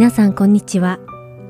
[0.00, 0.98] 皆さんこんにちは。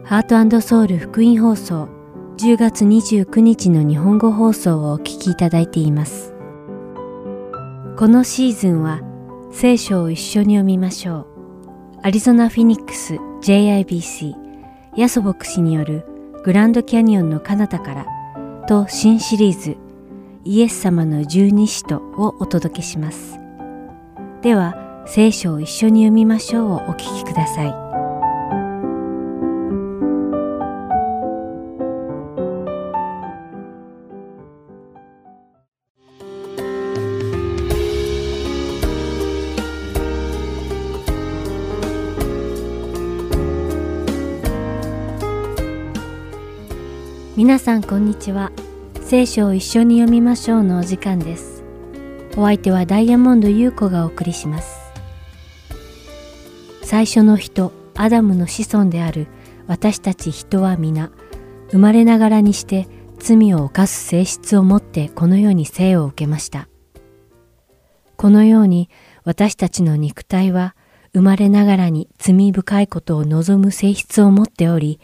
[0.03, 1.89] ハートソウル福音放送
[2.37, 6.35] 10月29日の日本語放送をお聞きいただいています。
[7.97, 9.03] このシーズンは
[9.53, 11.27] 聖書を一緒に読みましょう。
[12.03, 14.35] アリゾナ・フィニックス JIBC
[14.97, 16.05] ヤソ牧師による
[16.45, 18.07] グランドキャニオンの彼方から
[18.67, 19.77] と新シリーズ
[20.45, 23.39] イエス様の十二使徒をお届けします。
[24.43, 27.90] では聖書を一緒に読みましょうをお聞きください。
[47.51, 48.53] 皆さんこんにちは。
[49.03, 51.65] 聖書を一緒に読みましょうのお時間です。
[52.37, 54.79] お相手はダイヤモンド優子がお送りします。
[56.85, 59.27] 最初の人、アダムの子孫である
[59.67, 61.11] 私たち人は皆、
[61.73, 62.87] 生まれながらにして
[63.19, 66.69] 罪を犯す性質を持ってこの世に生を受けました。
[68.17, 68.89] このように
[69.25, 70.77] 私たちの肉体は
[71.13, 75.01] 生まれながらに罪深いことを望む性質を持っており、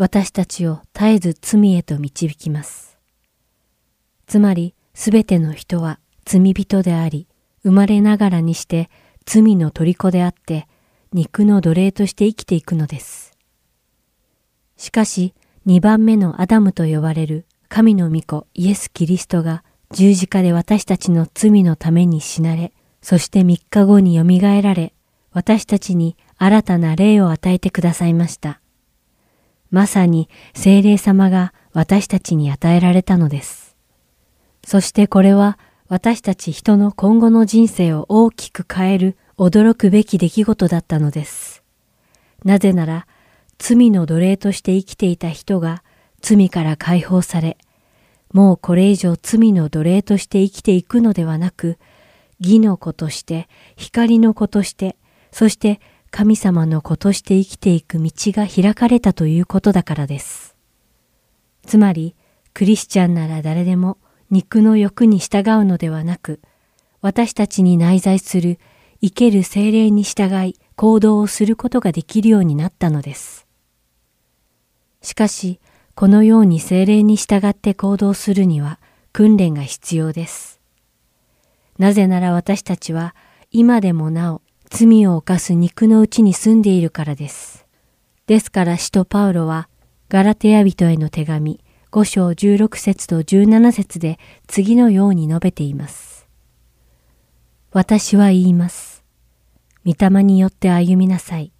[0.00, 2.96] 私たちを絶えず罪へと導きます。
[4.26, 7.28] つまり、すべての人は罪人であり、
[7.64, 8.88] 生まれながらにして
[9.26, 10.66] 罪の虜であって、
[11.12, 13.36] 肉の奴隷として生きていくのです。
[14.78, 15.34] しかし、
[15.66, 24.94] 二番目のアダムと呼ばれる神の御子イエス・キリストが十字架で私たちの罪のために死なれ、そして三日後によみがえられ、
[25.32, 28.59] 私たちに新たな霊を与えてくださいました。
[29.70, 33.76] まさに精霊様が私たちに与えられたのです。
[34.64, 41.62] そしてこれは私たち人の今後の人生を大きく変える驚くべき出来事だったのです。
[42.44, 43.06] なぜなら
[43.58, 45.82] 罪の奴隷として生きていた人が
[46.20, 47.56] 罪から解放され、
[48.32, 51.78] もうこれ以上罪の奴隷として生きていくのではなく、
[52.38, 54.96] 義の子として、光の子として、
[55.32, 55.80] そして
[56.10, 60.56] 神様の子として生きていく道が開かれたということだからです。
[61.64, 62.16] つまり、
[62.52, 63.96] クリスチャンなら誰でも
[64.30, 66.40] 肉の欲に従うのではなく、
[67.00, 68.58] 私たちに内在する
[69.00, 73.46] 生ける精霊に従い行動をすることができるようになったのです。
[75.02, 75.60] しかし、
[75.94, 78.78] このように精霊に従って行動するには
[79.12, 80.60] 訓練が必要です。
[81.78, 83.14] なぜなら私たちは
[83.50, 87.66] 今でもなお罪を犯す肉のうちに住んでいるからです。
[88.26, 89.68] ですから使徒パウロは、
[90.08, 91.60] ガラテヤ人への手紙
[91.90, 96.28] 5章16節と17節で次のように述べています。
[97.72, 99.04] 私は言います。
[99.84, 101.52] 御霊によって歩みなさい。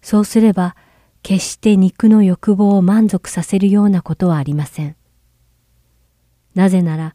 [0.00, 0.76] そうすれば、
[1.22, 4.96] 決して肉の欲望を満足させるようなことはありません。
[6.54, 7.14] なぜなら、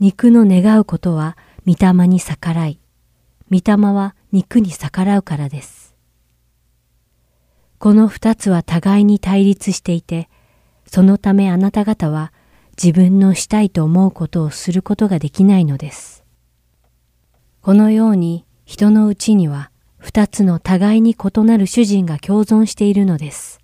[0.00, 2.80] 肉の願うことは御霊に逆らい、
[3.50, 5.94] 御霊は肉に逆らうからです。
[7.78, 10.28] この二つは互いに対立していて、
[10.86, 12.32] そのためあなた方は
[12.82, 16.24] 自分のしたいと思うことをすることができないのです。
[17.62, 23.60] このように人のうちには二つの互いに異なる主人が共存しているのです。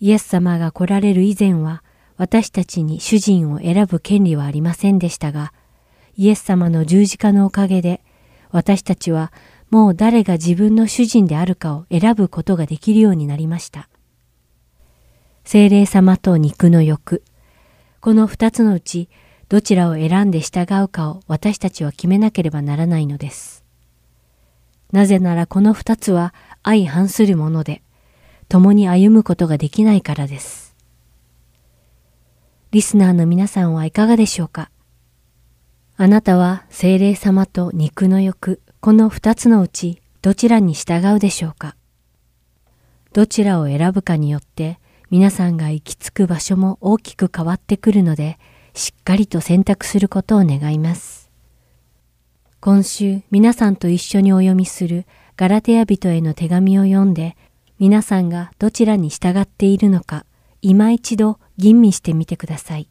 [0.00, 1.82] イエス様が来られる以前は
[2.16, 5.52] 私たちに主人を選ぶ権利はありませんでしたが、
[6.16, 8.02] イエス様の十字架のおかげで
[8.54, 9.32] 私たちは
[9.68, 13.88] もう誰が自分の主人であるかを選ぶことができるようになりました。
[15.42, 17.24] 精霊様と肉の欲。
[18.00, 19.08] この二つのうち
[19.48, 23.64] どちらを選んで従うかを私たちは決めなければならないのです。
[24.92, 26.32] なぜならこの二つは
[26.62, 27.82] 相反するもので、
[28.48, 30.76] 共に歩むことができないからです。
[32.70, 34.70] リスナーの皆さんはいかがでしょうか？
[35.96, 41.76] あなたは精霊様と肉の欲、この二つのうちどちらに従うでしょうか？
[43.12, 44.80] どちらを選ぶかによって
[45.10, 48.40] 皆さんが行き着く場所も大きく変わってくるので、
[48.74, 51.30] しっかりと選択することを願います。
[52.60, 55.06] 今週皆さんと一緒にお読みする
[55.36, 57.36] ガラテヤ人への手紙を読んで、
[57.78, 60.26] 皆さんがどちらに従っているのか、
[60.60, 62.88] 今一度吟味してみてください。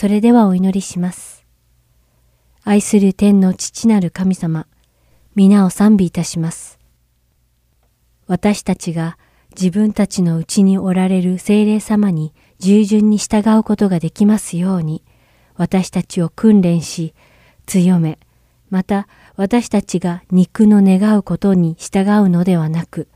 [0.00, 1.44] それではお祈りします。
[2.62, 4.68] 愛する天の父なる神様、
[5.34, 6.78] 皆を賛美いたします。
[8.28, 9.18] 私たちが
[9.60, 15.02] 自分たちのうちにおられる精霊様に従順に従うことができますように、
[15.56, 17.12] 私たちを訓練し、
[17.66, 18.20] 強め、
[18.70, 23.08] また私たちが肉の願うことに従うのではなく、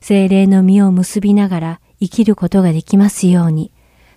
[0.00, 3.70] 精霊の実を結びながら生きることができますように、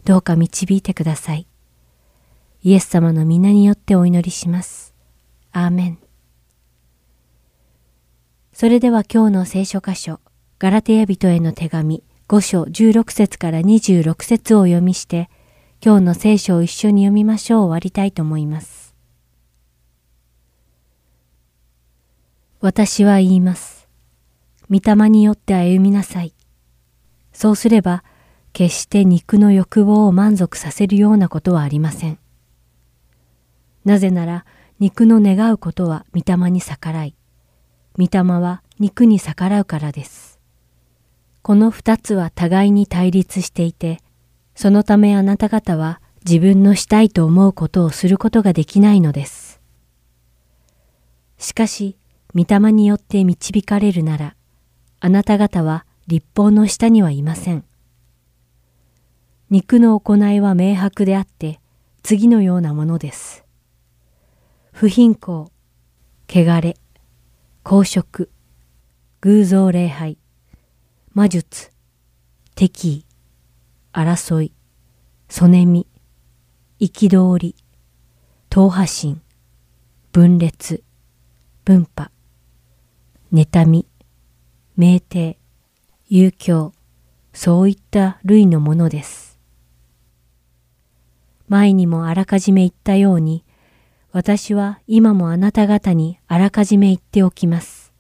[0.06, 1.46] どうか導いてください。
[2.66, 4.96] イエス様の皆によってお祈りします。
[5.52, 6.00] アーメン。
[8.54, 10.20] それでは今日の聖書箇所、
[10.58, 15.30] ガラテヤ人への手紙5章16節から26節を読みして、
[15.80, 18.96] 今日の聖書を一緒に読みましょう終わりたいと思います。
[22.62, 23.88] 私は言います。
[24.72, 26.34] 御霊によって歩みなさい。
[27.32, 28.04] そうすれば、
[28.54, 32.18] 決して肉の欲望を満足させるようなことはありません。
[33.86, 34.46] なぜなら、
[34.80, 37.16] 肉の願うことは御霊に逆らい、
[37.98, 40.40] 御霊は肉に逆らうからです。
[41.42, 44.00] この二つは互いに対立していて、
[44.56, 49.62] そのためあなた方は自分のしたいと思うことをすることができないのです。
[51.38, 51.96] しかし、
[52.34, 54.36] 御霊によって導かれるなら、
[55.00, 57.64] あなた方は立法の下にはいません。
[59.52, 61.60] 肉の行いは明白であって、
[62.02, 63.45] 次のようなものです。
[64.78, 65.50] 不貧困、
[66.28, 66.76] 汚れ、
[67.64, 68.30] 公職、
[69.22, 70.18] 偶像礼拝、
[71.14, 71.72] 魔術、
[72.56, 73.06] 敵意、
[73.94, 74.52] 争い、
[75.30, 75.88] そねみ、
[76.82, 77.56] 憤り、
[78.50, 79.22] 党派心、
[80.12, 80.84] 分裂、
[81.64, 82.12] 分派、
[83.32, 83.88] 妬み、
[84.78, 85.38] 酩酊、
[86.10, 86.74] 遊興、
[87.32, 89.40] そういった類のものです。
[91.48, 93.45] 前にもあらかじめ言ったように、
[94.16, 97.92] 私は今もあなた方にあらかじめ言っておきます。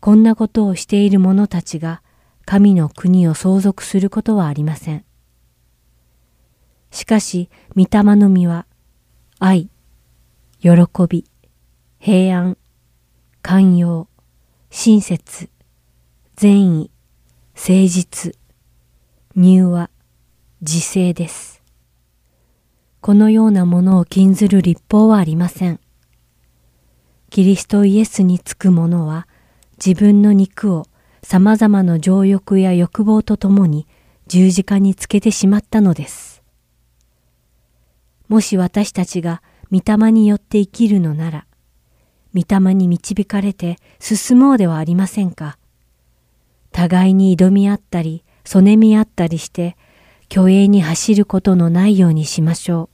[0.00, 2.02] こんなことをしている者たちが
[2.44, 5.04] 神の国を相続することはありません。
[6.92, 8.66] しかし、御霊の実は、
[9.40, 9.68] 愛、
[10.60, 10.70] 喜
[11.08, 11.24] び、
[11.98, 12.56] 平安、
[13.42, 14.06] 寛容、
[14.70, 15.50] 親切、
[16.36, 16.92] 善意、
[17.56, 18.36] 誠実、
[19.34, 19.90] 入和、
[20.60, 21.53] 自制です。
[23.04, 25.78] このようなものを禁ずる立法はありません。
[27.28, 29.28] キリストイエスにつく者は
[29.76, 30.86] 自分の肉を
[31.22, 33.86] 様々な情欲や欲望とともに
[34.26, 36.42] 十字架につけてしまったのです。
[38.28, 41.46] もし私たちが御霊によって生きるのなら、
[42.34, 45.58] 御霊に導かれて進もうではありませんか。
[46.72, 49.76] 互いに挑み合ったり、そねみ合ったりして、
[50.32, 52.93] 虚栄に走ることのないようにしましょう。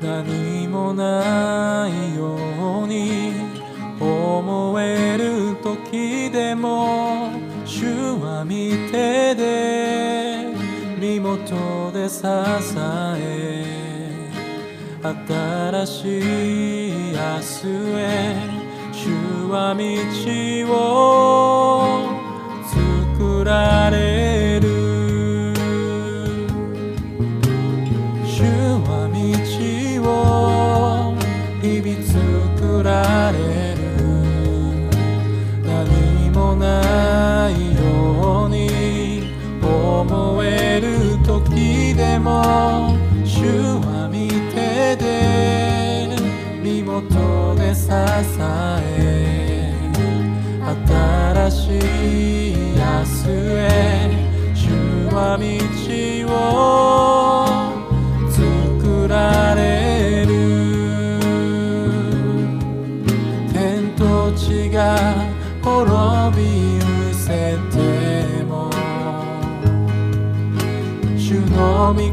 [0.00, 2.36] 何もないよ
[2.84, 3.32] うに
[4.00, 7.30] 思える時でも
[7.64, 7.84] 主
[8.20, 10.46] は見てで
[11.00, 13.78] 身元で支え
[15.02, 18.36] 新しい明日へ
[18.92, 19.10] 主
[19.50, 19.82] は道
[20.72, 20.76] を
[23.18, 24.37] 作られる。
[42.28, 42.94] も
[43.24, 43.40] 主
[43.86, 46.08] は見てで
[46.62, 47.88] 身元で支
[48.40, 49.72] え
[50.60, 54.10] 新しい明日へ
[54.54, 54.60] 主
[55.14, 55.44] は道
[57.44, 57.47] を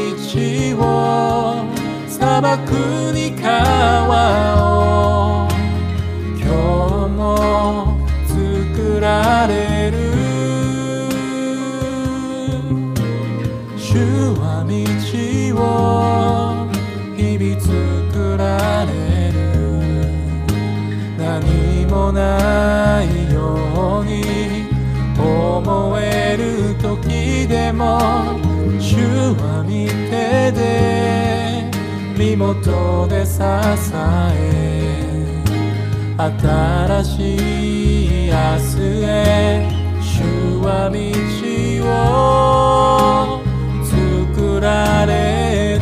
[0.81, 1.65] を
[2.09, 2.73] 砂漠
[3.15, 3.45] に変
[4.09, 4.80] わ
[22.31, 24.69] ないように
[25.19, 27.99] 思える時でも
[28.79, 28.97] 主
[29.41, 30.61] は見てで
[32.17, 34.41] 身元で支え
[36.17, 37.37] 新し
[38.27, 39.09] い明日へ
[40.01, 40.13] 主
[40.63, 40.99] は道
[41.87, 41.91] を
[43.85, 45.81] 作られる。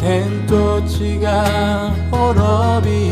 [0.00, 3.03] 天と地が滅び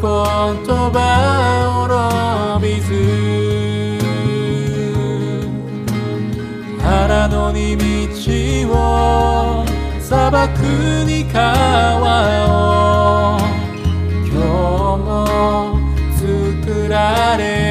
[0.00, 1.02] 言葉
[2.60, 2.88] 滅びず。
[6.80, 7.82] 腹のに道
[8.72, 9.66] を
[10.00, 10.62] 砂漠
[11.04, 13.40] に川を。
[14.30, 15.06] 今日も
[16.16, 17.67] 作られ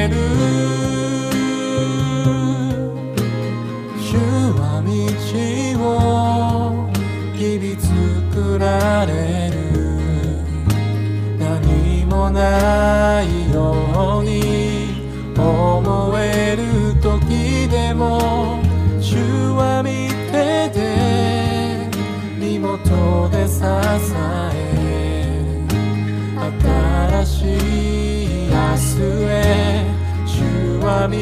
[30.98, 31.14] 主は道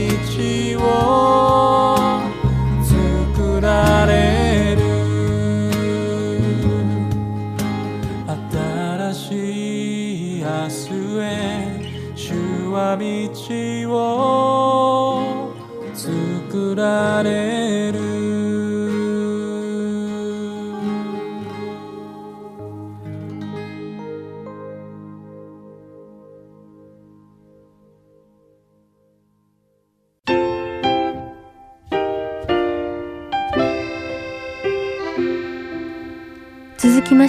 [2.03, 2.06] を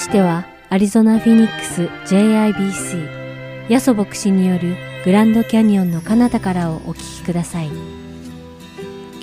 [0.08, 7.68] してはアリゾナ・フィニックス JIBC ヤソ牧師によるグランドキャニオンの彼方からをお聞きください。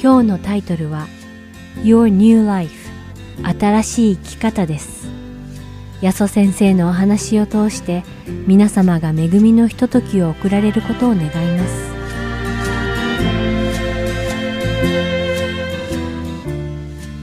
[0.02, 1.06] 今日のタイトルは
[1.82, 2.90] Your New Life
[3.42, 5.06] 新しい生き方です。
[6.02, 8.04] ヤソ先生のお話を通して
[8.46, 11.94] 皆様が恵みのひとときを送られることを願います。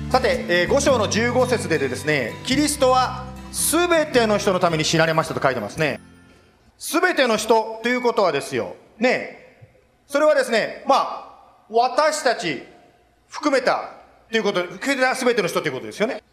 [0.09, 5.99] さて、えー、5章の15節でですねキリストは全ての人のために死なれましたと書いてますね。
[6.77, 8.75] 全ての人ということはですよ。
[8.97, 9.37] ね
[10.07, 12.63] それはですねまあ私たち
[13.27, 13.91] 含めた
[14.29, 16.23] ということ含めた全ての人ということですよね。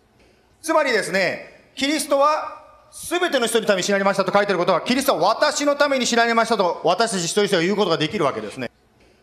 [0.62, 8.70] つまりですねキリストは全ての人のために死なれましたと書いてることはキリストは私のために死なれましたと私たち一人一人が言うことができるわけですね。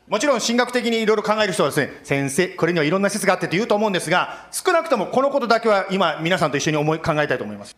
[0.08, 7.75] もちろん神学的にいろいろ考える人はですね、先生、これにはいろんな説があってって言うと思うんですが、少なくともこのことだけは今皆さんと一緒に思い考えたいと思います。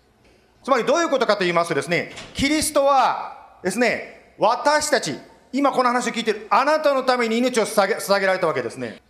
[0.68, 5.18] つまりどういうことかと言いますとですね、キリストはですね、私たち、
[5.54, 9.02] 今この話を聞いているあなたのために命を捧げ捧げられたわけですね。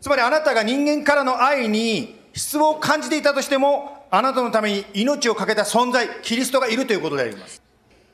[0.00, 7.60] つまりあなたが人間からの愛に失望を感じていたとしても、あなたのために命を懸けた存在、キリストがいるということであります。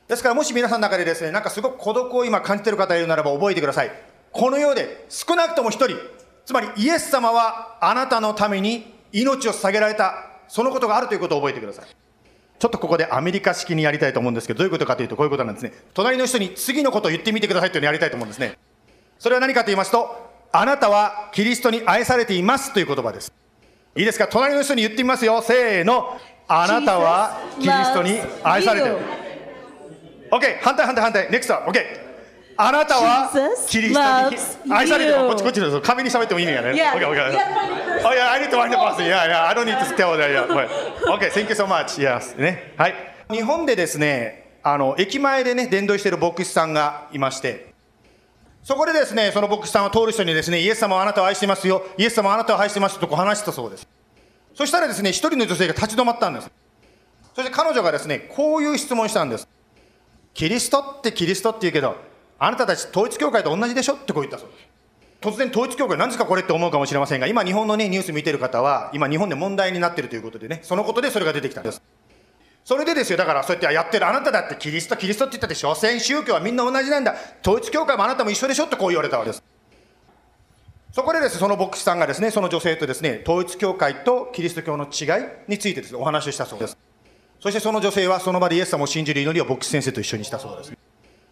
[0.07, 3.91] ですからもし皆さんの中でですね、なんかすごく孤独を今感じてる方がいるならば覚えてください。
[4.31, 5.95] この世で少なくとも一人、
[6.43, 10.15] つまりイエス様はあなたのために命を捧げられた、
[10.47, 11.85] そのことがあるということを覚えてください。
[12.59, 15.71] ちょっとここでアメリカ式にやりたいと思うんですけど、どういうことかというとこういうことなんですね。
[15.93, 18.57] 隣の人に次のことを言ってみてくださいというのをやりたいと思うんですね。
[19.17, 23.31] それは何かと言いますと、あなたはキリストに愛されていますという言葉です。
[23.95, 24.27] いいですか？
[24.27, 25.41] 隣の人に言ってみますよ。
[25.41, 26.19] せーの。
[26.47, 28.97] あなたはキリストに愛されている。
[30.31, 30.59] OK。
[30.61, 31.29] 反対反対反対。
[31.29, 32.08] NEXT は OK。
[32.61, 33.31] あなたは
[33.69, 35.17] キリストに愛されてる。
[35.27, 35.79] こっちこっちです。
[35.79, 36.71] 紙に喋ってもいいのやね。
[36.71, 36.91] Yeah.
[36.91, 37.15] OK, OK.
[37.15, 37.39] Yeah,
[38.03, 39.05] Oh yeah, I need to find the person.
[39.05, 39.47] Yeah, yeah.
[39.47, 40.29] I don't need to tell that.
[40.29, 41.15] Yeah.
[41.15, 41.97] Okay, thank you so much.
[41.97, 42.35] Yes.
[42.37, 42.73] ね。
[42.75, 42.95] はい。
[43.31, 47.73] 日本でですね、あの、駅前でね、伝道している牧師さんがいまして、
[48.61, 51.85] そこでですね、その牧師さんは通る人にですね、イエス様はあなたを愛してますよ。
[51.97, 53.87] イエス様はあなたを愛してますとこう話したそうです。
[54.53, 56.51] そしたらですね、一人の女性が立ち止まったんです。
[57.33, 59.47] そして彼女がですね、こういう質問したんです。
[60.33, 62.08] キリストってキリストって言うけど、
[62.39, 63.93] あなたたち統一教会と同じでしょ？
[63.95, 64.67] ってこう言ったそうです。
[65.21, 71.81] 突然統一教会何ですかこれって思うかもしれませんが、今日本のね、ニュース見てる方は、今日本で問題になってるということでね、そのことでそれが出てきたんです。
[72.63, 77.15] それでですよ、だからそうやってやってるあなただってキリスト、キリストって言ったって、所詮宗教はみんな同じなんだ。
[77.41, 78.65] 統一教会もあなたも一緒でしょ？
[78.65, 79.43] ってこう言われたわけです。
[80.93, 86.77] そこでです、その牧師さんがですね、その女性とですね、統一教会とキリスト教の違いについてですね、お話をしたそうです。
[87.41, 90.73] そしてその女性はその場でイエス様を信じる祈りを牧師先生と一緒にしたそうです。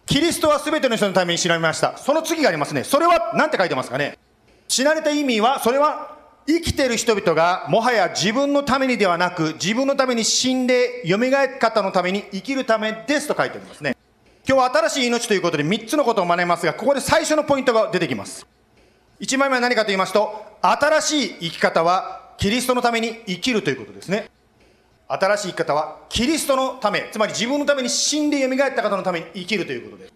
[0.08, 1.98] キリストは全ての人のために知られました。
[1.98, 2.82] その次がありますね。
[2.82, 4.18] それは何て書いてますかね
[4.66, 13.94] 死なれた意味は、それは生きてる人々がもはや自分のためにではなく、自分のために死んで蘇り方のために生きるためですと書いてありますね。
[14.48, 18.46] 今日は新しい命ということで3つのことを学びますが、ここで最初のポイントが出てきます。
[19.20, 24.30] 1枚目は何かと言いますと、新しい生き方はキリストのために生きるということですね。
[25.08, 30.12] 新しい生き方はキリストのため、つまり自分のために死んで蘇った方のために生きるということです。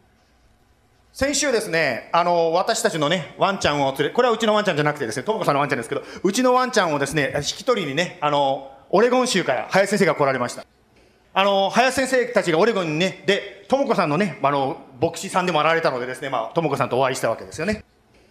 [1.14, 10.64] 先週ですね、あの、私たちのね、ワンちゃんを連れ、これはうちのワンちゃんじゃなくてですね、ともこさんのワンちゃんですけど、うちのワンちゃんをですね、引き取りにね、あの、オレゴン州から林先生が来られました。
[11.34, 17.84] あの、林先生たちがオレゴンにね、で、ともこさんのね、あの、牧師さんでもあられたのでですね、まあ、ともこさんとお会いしたわけですよね。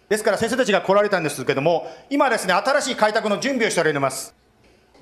[0.08, 4.34] ですから先生たちが来られたんですけども、今ですね、新しい開拓の準備をしておられます。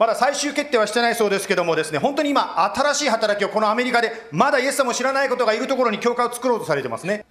[0.01, 7.27] まだ最終決定はしてないそうですけどもですね、本当に今、新しい働きをこのアメリカで、まだイエス様を知らないことがいるところに教会を作ろうとされてますね。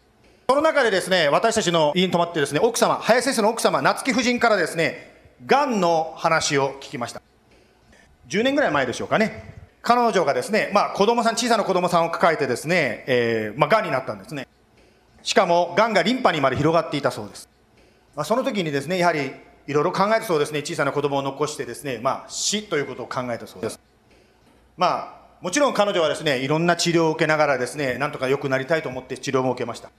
[0.47, 5.15] その中でですね、私たちの家に泊まってですね、奥様、林先生の奥様、夏木夫人からですね、
[5.47, 7.23] がんの話を聞きました。
[8.27, 9.51] 10年ぐらい前でしょうかね。
[9.81, 14.47] 彼女がですね、まあ子供さん、小さな子供さんを抱えてですね、えー、まあ癌になったんですね。
[15.23, 17.49] しかも、癌がリンパにまで広がっていたそうです。
[18.15, 19.33] まあ、その時にですね、やはり、
[19.69, 23.79] いろいろ考えたそうですね、小さな子供を残してですね、まあ死ということを考えたそうです。
[24.75, 29.91] まあ、もちろん彼女はですね、いろんな治療を受けながらですね、なんとか良くなりたいと思って治療も受けました。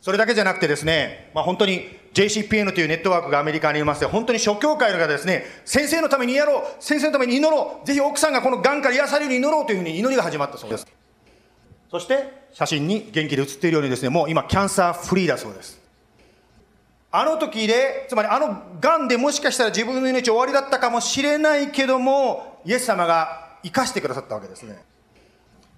[0.00, 10.86] それだけじゃなくてですね、まあ、本当に JCPN というネットワークがアメリカにいまして、本当に諸教会がですね、先生のためにやろう、先生のために祈ろう、ぜひ奥さんがこの癌から癒されるように祈ろうというふうに祈りが始まったそうです。
[11.92, 15.85] そして、写真に元気で写っているようにですね、もう今、キャンサーフリーだそうです。
[17.18, 24.84] あの時で、つまりあの癌でもしかしたら自分の命終わりだったかもしれないけども、イエス様が生かしてくださったわけですね。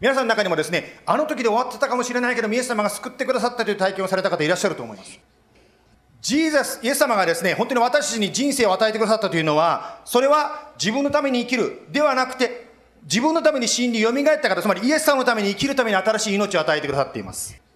[0.00, 5.20] 皆さんの中にもですね、あの時で終わってたかもしれないけども、イエス様が救ってくださったという体験をされた方いらっしゃると思います。
[6.20, 12.66] ジーザス、イエス様がですね、本当に私たちに人生を与えてくださったというのは、それは自分のために生きるではなくて、
[13.04, 17.67] 自分のために死んで蘇った方、つまりイエス様のために生きるために新しい命を与えてくださっています。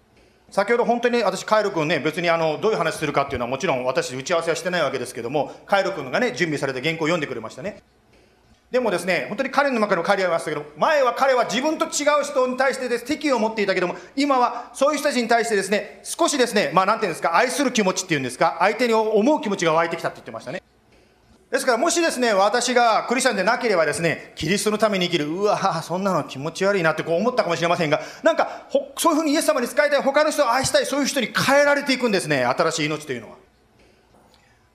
[0.53, 7.81] 先ほど本当に私、カイロ君ね、別にあの、どういう話するかっていうのはもちろん私打ち合わせはしてないわけですけども、カイロ君がね、準備された原稿を読んでくれましたね。
[8.69, 20.61] でもですね、本当に彼の中の彼はいましたけど、前は彼は自分と違う人に対してです敵意を持っていたけども、今はそういう人たちに対してですね、少しですね、まあなんていうんですか、愛する気持ちっていうんですか、相手に思う気持ちが湧いてきたって言ってましたね。
[21.53, 28.65] ですからもしですね、私がクリスチャンでなければですね、キリストのために生きる、うわそんなの気持ち悪いなってこう思ったかもしれませんが、なんか、
[28.97, 33.35] そういうふうにイエス様に使いたい、他の人を愛したい、そういう人に変えられていくんですね、新しい命というのは。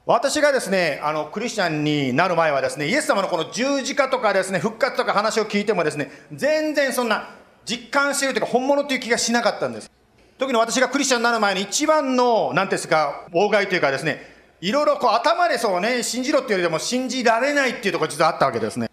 [0.07, 7.31] 私がですね、あの、クリスチャンになる前はですね、イエス様のこの十字架とかですね、復活とか話を聞いてもですね、全然そんな
[7.65, 9.91] 実感しているというか本物という気がしなかったんです。
[10.39, 18.91] 特に私がクリスチャンになる前に一番の、なんですか、妨害というかですね、いろいろこう頭でそうね、信じろっていうよりでも信じられないっていうところが実はあったわけですね。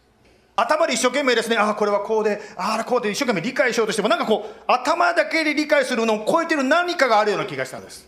[0.56, 8.08] 頭で一生懸命ですね、ああ、これはこうで、ああ、こうで一生懸命理解しようとしても、なんかこう、頭だけで理解するのを超えてる何かがあるような気がしたんです。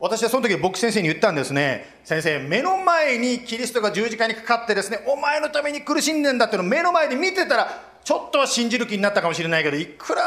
[0.00, 2.00] 私はその時牧師先生に言ったんですね。
[2.02, 10.22] 先生、目の前にキリストが十字架にかかってですね、お前のために苦しんでんだっていうのを目の前で見てたら、ちょっとは信じる気になったかもしれないけど、いくら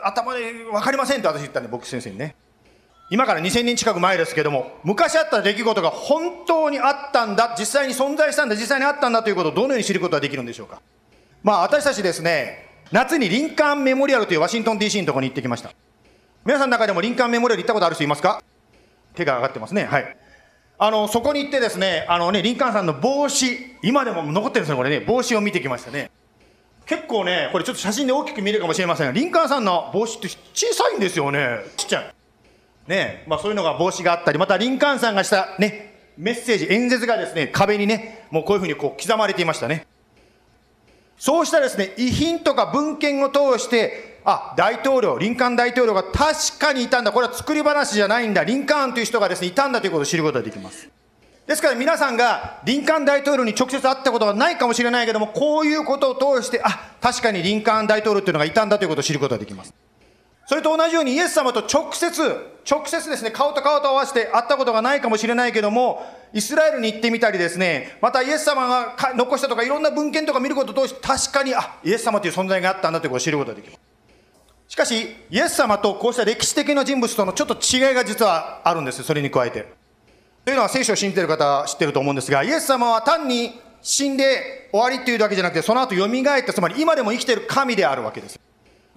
[0.00, 2.34] 頭で分かりませんって私言ったんで、牧師先生にね。
[3.10, 10.82] 今から2000年近く前ですけども、昔あった出来事が本当にあったんだ、実際に存在したんだ、実際にあったんだということをどのように知ることができるんでしょうか。
[11.42, 15.70] まあ私たちですね、夏にリンカーンメモリアルというワシントン DC のところに行ってきました。
[16.44, 18.42] 皆さんの中でもリンカーンメモリアル行ったことある人いますか？
[19.14, 19.84] 手が上がってますね。
[19.84, 20.16] はい。
[20.78, 23.46] あの、そこに行ってですね、あのね、リンカーンさんの帽子、
[23.82, 26.10] 今でも残ってるんですよ、これね、帽子を見てきましたね。
[26.86, 31.58] 結構ね、これちょっと写真で大きく見えるかもしれませんが、リンカーンさんの帽子って小さいんですよね。
[31.76, 32.14] ちっちゃい。
[32.88, 39.86] ね、まあそういうのが帽子があったり、またリンカーンさんがしたね、メッセージ、演説がですね、壁にね、もうこういうふうにこう刻まれていましたね。
[41.18, 47.12] そうしたですね、遺品とか文献を通して、あ、大統領、リンカーン大統領が確かにいたんだ。
[47.12, 48.42] これは作り話じゃないんだ。
[48.44, 50.88] リンカーンという人がですね、いたんだということを知ることができます。
[51.46, 59.72] ですから皆さんがリンカーン大統領に直接会ったことがないかもしれないけども、こういうことを通して、あ、確かにリンカーン大統領というのがいたんだということを知ることができます。
[60.48, 62.10] それと同じようにイエス様と直接、
[62.68, 73.80] 直接ですね、顔と顔と合わせて会ったことがないかもしれないけども、イスラエルに行ってみたりですね、またイエス様が残したとかいろんな文献とか見ることを通して確かに、あ、イエス様という存在があったんだということを知ることができます。
[74.68, 79.66] しかし、イエス様とこうした歴史的な人物とのちょっと違いが実はあるんですそれに加えて。
[80.46, 88.40] というのは聖書を信じている方は知ってると思うんですが、イエス様は単に死んで終わりっていうだけじゃなくて、その後蘇った、つまり今でも生きている神であるわけです。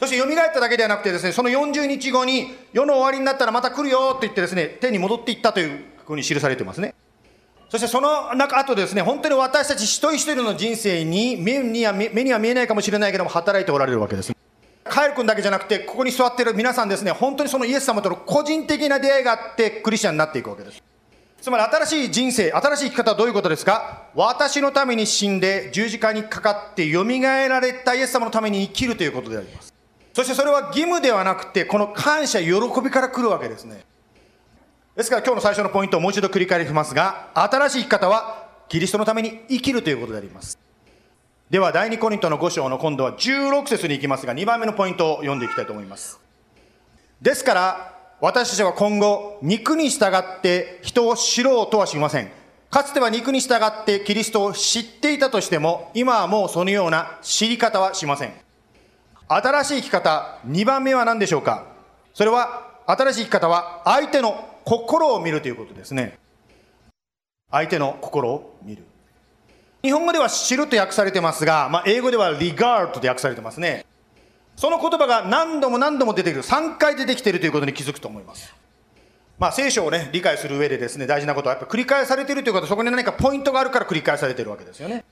[0.01, 6.95] そして蘇っただけではなくてですね、その40日後に世の終わりになったらまた来るよって言ってですね、天に戻っていったというふうに記されてますね。
[7.69, 14.33] そしてその中、あとですね、本当に私たち一人一人の人生に目には、目には見えないかもしれないけども、働いておられるわけです。
[14.83, 20.81] カエル君だけじゃなくて、ここに座っている皆さんですね、本当にそのイエス様との個人的な出会いがあって、クリスチャンになっていくわけです。
[21.39, 24.07] つまり新しい人生、新しい生き方はどういうことですか？
[24.15, 29.70] 私のために死んで十字架にかかって蘇られたイエス様のために生きるということであります。
[30.13, 33.85] そしてそれは義務ではなくて、この感謝、喜びから来るわけですね。
[34.95, 40.59] ですから今日の最初のポイントをもう一度繰り返しますが、新しい生き方はキリストのために生きるということであります。
[41.49, 46.19] では、第2コリントの5章の今度は16節に行きますが、2番目のポイントを読んでいきたいと思います。
[47.21, 52.31] ですから、私たちは今後、肉に従って人を知ろうとはしません。
[52.69, 58.33] かつては肉に従ってキリストを知っていたとしても、今はもうそのような知り方はしません。
[59.33, 61.65] 新しい生き方、2番目は何でしょうか？
[62.13, 66.17] それは、新しい生き方は相手の心を見るということですね。
[67.49, 68.83] 相手の心を見る。
[69.83, 73.85] 日本語では知ると訳されてますが、まあ、英語では regard と訳されてますね。
[74.57, 78.53] その言葉が何度も何度も出てくる、3回出てきているということに気づくと思います。
[79.39, 85.05] まあ、聖書をね、理解する上でですね、大事なことはやっぱ繰り返されているということは、そこに何かポイントがあるから繰り返されているわけですよね。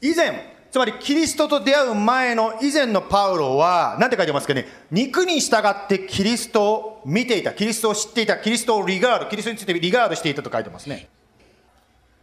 [0.00, 11.10] 以前、つまりキリストと出会う前の以前のパウロは、なんて書いてますかね、肉に従ってキリストを見ていた、キリストを知っていた、キリストをリガード、キリストについてリガードしていたと書いてますね。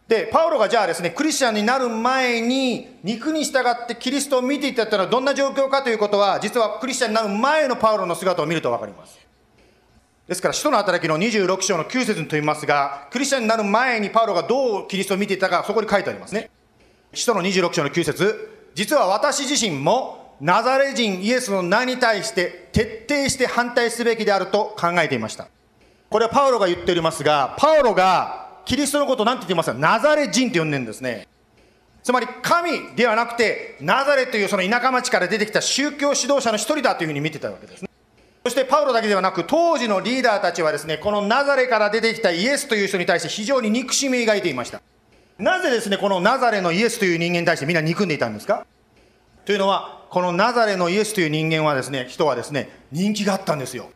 [0.08, 9.16] で、パウロがじゃあですね、クリスチャンになる前に、肉に従ってキリストを見ていたというのはどんな状況かということは、実はクリスチャンになる前のパウロの姿を見るとわかります。
[10.26, 16.50] ですから、使徒の働きの26章の9節に問いますが、クリスチャンになる前にパウロがどうキリストを見ていたか、そこに書いてありますね。
[17.12, 25.48] 使徒の26章の9節実は私自身もナザレ人イエスの名に対して徹底して反対すべきであると考えていました。
[26.08, 31.26] これはパウロが言っておりますが、パウロがキリストのことを何て言ってますかナザレ人って呼んでるんですね。
[32.02, 37.90] つまり神ではなくて、ナザレというその田舎町から出てきた宗教指導者の一人だというふうに見てたわけですね。
[38.44, 44.80] そしてパウロだけではなく、当時のリーダーたちはですね、このナザレから出てきたイエスという人に対して非常に憎しみを描いていました。
[45.40, 48.66] なぜですね、このナザレのイエスという人間に対してみんな憎んでいたんですか？
[49.46, 53.90] というのは、このナザレのイエスという人間はですね、人はですね、人気があったんですよ。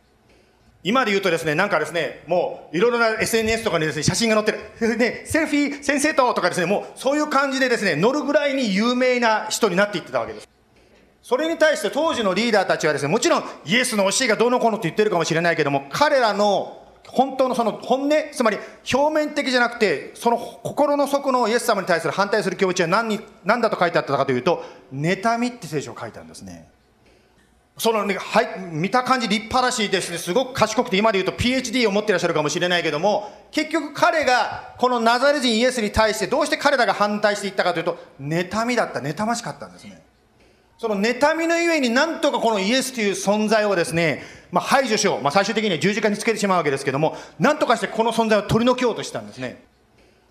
[0.82, 4.96] 今で言うとですね、なんかですね、もういろいろな SNS とかにですね、写真が載ってる。
[4.96, 10.48] ね、セルフィー先生ととかですね、もうそういう感じでですね、乗るぐらいに有名な人になっていってたわけです。
[11.22, 16.83] それに対して当時のリーダーたちはですね、もちろんイエスの教えがどうのこうのって言ってるかもしれないけども、彼らの
[17.14, 18.58] 本当のその本音、つまり
[18.92, 26.68] 表面的じゃなくて、その心の底のイエス様に対する反対する気持ちは何に何だと書いてあったかというと、妬みって聖書を書いてあるんですね。
[27.78, 40.02] そのね、はい、見た感じ立派らしいですね、すごく賢くて、今で言うと PhD を持ってらっしゃるかもしれないけども、結局彼がこのナザレ人イエスに対してどうして彼らが反対していったかというと、妬みだった、妬ましかったんですね。
[40.78, 45.22] その妬みのゆえになんとかこのイエスという存在をですね、まあ、排除しよう。
[45.22, 49.62] まあ、最終的には十字架につけてしまうわけですけども、なんとかしてこの存在を取り除けようとしたんですね。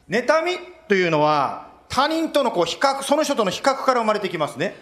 [0.10, 4.76] 妬みというのは、他人とのこう比較、その人との比較から生まれてきますね。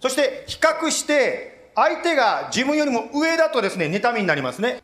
[0.00, 4.82] そして比較して、相手が自分よりも上だとですね、妬みになりますね。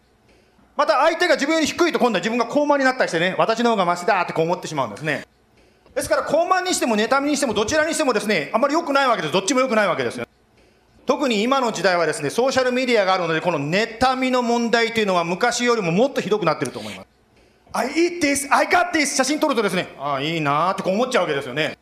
[0.77, 5.27] また相手が自分より低いと今度は自分が高慢になったりしてね、私の方がマシだってこう思ってしまうんですね。
[5.95, 9.33] ですから、高慢にしても妬みにしてもどちらにしてもですね、あまり良くないわけです。
[9.33, 10.27] どっちも良くないわけですよ。
[11.05, 17.07] 特に今の時代はですね、ソーシャルメディアがあるので、この妬みの問題というのは昔よりももっとひどくなってると思います。
[17.75, 21.79] I eat this, I got this 写真撮るとですね、ああ、いいなーってこう思っちゃうわけですよね。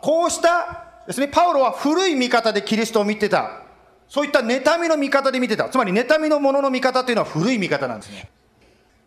[0.00, 3.62] こうしたですね、パウロは古い見方でキリストを見てた。
[4.08, 5.68] そういった妬みの見方で見てた。
[5.68, 8.30] つまり妬みのものの見方というのは古い見方なんですね。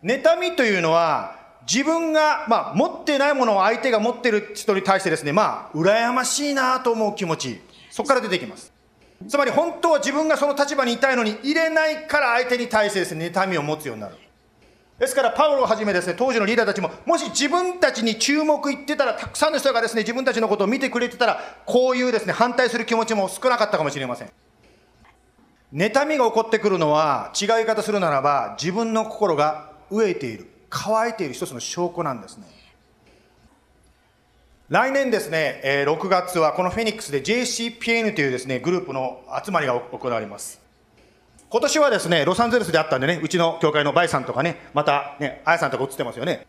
[0.03, 1.38] 妬みというのは、
[1.71, 8.73] 自分が、まあ、持ってないものを相手が持ってる人に対してですね、まあ、羨ましいなと思う気持ち、そこから出てきます。
[9.27, 14.15] つまり本当は自分がその立場にいたいのに入れないから相手に対してですね、妬みを持つようになる。
[14.97, 24.31] ですから、パウロをはじめですね、当時のリーダーたちも、もし自分たちに注目いってたら、たくさんの人がですね、自分たちのことを見てくれてたら、こういうですね、反対する気持ちも少なかったかもしれません。
[25.73, 30.58] 妬みが起こってくるのは、違い方するならば、自分の心が飢えている。
[30.69, 32.45] 乾いている一つの証拠なんですね。
[34.69, 40.61] 来年ですね、えー、6月はこのフェニックスで JCPN というですね、グループの集まりが行われます。
[41.49, 46.45] 今年はですね、ロサンゼルスであったんでね、うちの教会のバイさんとかね、またね、あやさんとか映ってますよね。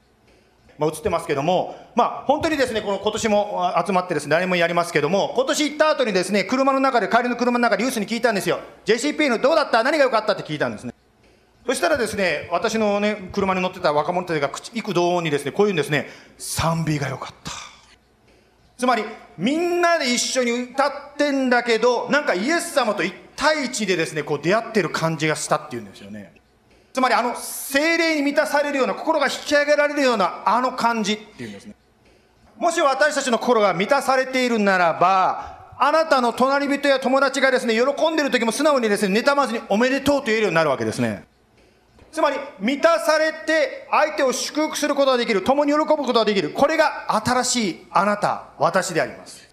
[0.77, 8.61] まあ、映ってますけども、まあ、本当にですね、この今年も集まってですね、誰もやりますけども、今年行った後にですね、車の中で、帰りの車の中でユースに聞いたんですよ。
[8.85, 9.83] JCPN どうだった？
[9.83, 10.35] 何が良かった？
[10.35, 10.93] って聞いたんですね。
[11.71, 17.53] そしたらですね、私のね、車に乗ってた若者たちが口幾度にですね、こういうんですね、賛美が良かった。
[18.77, 19.05] つまり、
[19.39, 26.33] みんなで一緒に歌ってんだけど、なんかイエス様と一対一でですね、こう出会ってる感じがしたっていうんですよね。
[26.93, 31.77] つまり、あの、精霊に満たされるような、心が引き上げられるような、あの感じっていうんですね。
[32.59, 41.30] もし私たちの心が満たされているならば、あなたの隣人や友達がですね、喜んでる時も素直にですね、妬まずにおめでとうと言えるようになるわけですね。
[42.13, 46.51] つまり、満たされて相手を祝福することができる、共に喜ぶことができる。
[46.51, 49.49] これが新しいあなた、私であります。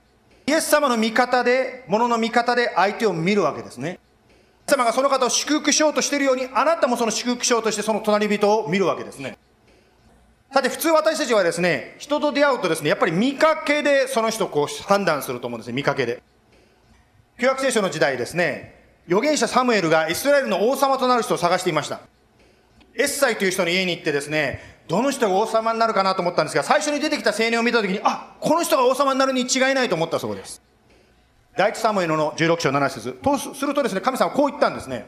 [0.47, 3.89] イエス様の味方で、物の味方で相手を見るわけですね。
[3.89, 3.97] イエ
[4.67, 9.37] ス様がその方を祝福しようとしているように、あなたもその祝福しようとしてその隣人を見るわけですね。
[10.51, 16.23] さて、普通私たちはですね、人と出会うとですね、やっぱり見かけでその人をこう判断すると思うんですね、見かけで。
[17.39, 18.73] 旧約聖書の時代ですね、
[19.07, 21.99] 預言者サムエルがイスラエルの王様となる人を探していました。
[22.97, 30.61] エッサイという人の家に行ってですね、どの人が王様になるかなと思ったんですが、最初に出てきた青年を見たときに、あ、この人が王様になるに違いないと思ったそうです。
[31.55, 35.05] 第一サムエルの16章7節とするとですね、神様はこう言ったんですね。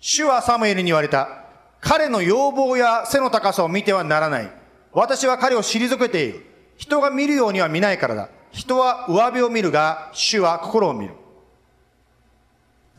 [0.00, 1.44] 主はサムエルに言われた。
[1.80, 4.50] 彼の要望や背の高さを見てはならない。
[4.92, 6.46] 私は彼を退けている。
[6.76, 8.28] 人が見るようには見ないからだ。
[8.50, 11.14] 人は上辺を見るが、主は心を見る。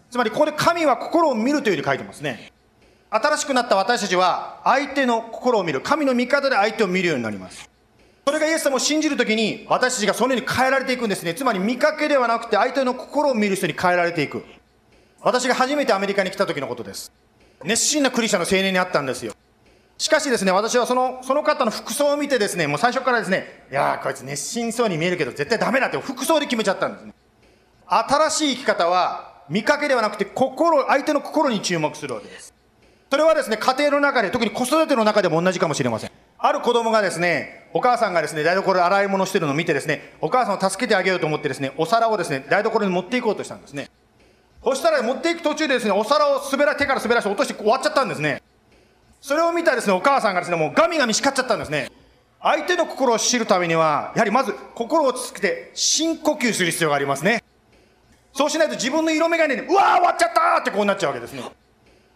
[0.10, 2.52] つまり、ここで神は心を見るというふうに書いてますね。
[3.16, 5.82] 新しくなった私たちは、相手の心を見る。
[5.82, 7.70] 神の見方で相手を見るようになります。
[8.26, 11.34] それがイエス様を信じるときに、私たちがそのように変えられていくんですね。
[11.34, 14.44] つまり、見かけではなくて、相手の心を見る人に変えられていく。
[15.22, 17.12] 私が初めてアメリカに来た時のことです。
[17.64, 19.34] 熱心なクリスチャンの青年に会ったんですよ。
[19.98, 27.14] しかしですね、私はその、その方の服装を見てですね、もう最初からですね、いやー、こいつ熱心そうに見えるけど、絶対ダメだって服装で決めちゃったんですね。
[27.88, 32.55] 新しい生き方は、見かけではなくて、心、相手の心に注目するわけです。
[33.10, 36.12] それはですね、家庭の中で、特に子育ての中でも同じかもしれません。
[36.38, 43.90] ある子供がですね、お母さんがですね、台所で洗い物してるのを見てですね、お母さんを助けてあげようと思ってですね、お皿をですね、台所に持っていこうとしたんですね。
[44.64, 48.42] そしたら持っていく途中でですね、お皿を滑ら、手から滑らして落として終わっちゃったんですね。
[49.22, 51.90] それを見たですね、お母さんがですね、もうガミガミ叱っちゃったんですね。
[52.42, 57.44] 相手の心を知るためには、やはりまず心を落ち着けて深呼吸する必要がありますね。
[58.34, 61.44] そうしないと自分の色眼鏡で、うわー終わっちゃったってこうなっちゃうわけですね。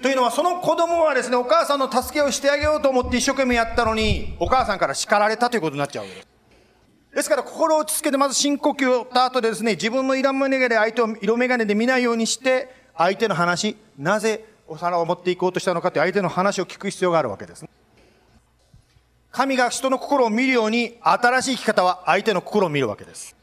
[0.01, 6.27] というのは、その子供はですね、お母さんの助けをしてあげようと思って一生懸命やったのに、お母さんから叱られたということになっちゃうわけです。
[7.15, 17.65] ですから、心を落ち着けて、まず深呼吸をした後でですね、自分の色眼鏡で相手を色眼鏡で見ないようにして、相手の話、なぜお皿を持っていこうとしたのかという相手の話を聞く必要があるわけです。
[19.31, 23.35] 神が人の心を見るように、新しい生き方は相手の心を見るわけです。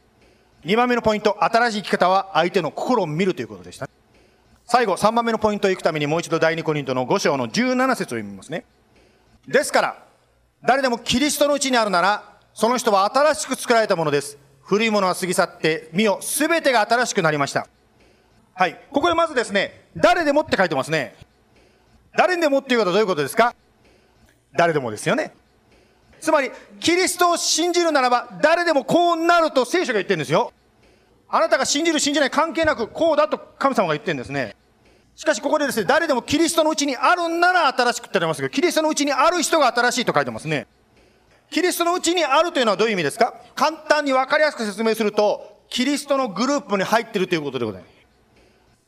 [0.64, 3.88] 2番目のポイント、新しい生き方は相手の心を見るということでした。
[4.66, 8.64] 最後、3番目のポイントを行くためにもう一度第2コリントの5章の17節を読みますね。
[9.46, 10.02] ですから、
[10.64, 14.36] 誰でもキリストのうちにあるなら、その人は新しく作られたものです。
[14.62, 17.68] 古いものは過ぎ去って、見よ、すべてが新しくなりました。
[18.54, 18.80] はい。
[18.90, 21.14] ここでまずですね、誰でもって書いてますね。
[22.16, 23.54] 誰でもっていうことはどういうことですか？
[24.56, 25.32] 誰でもですよね。
[26.20, 26.50] つまり、
[26.80, 30.52] キリストを信じるならば、誰でもこうなると聖書が言ってるんですよ。
[31.28, 34.54] あなたが信じる信じない関係なく、こうだと神様が言ってるんですね。
[35.14, 40.66] しかしここでですね、誰でもキリストのうちにあるんなら新しくって言われますけど、キリストのうちにある人が新しいと書いてますね。
[41.50, 43.34] キリストのうちにあるというのはどういう意味ですか？
[43.54, 47.94] 簡単に分かりやすく説明すると、キリストのグループに入ってるということでございます。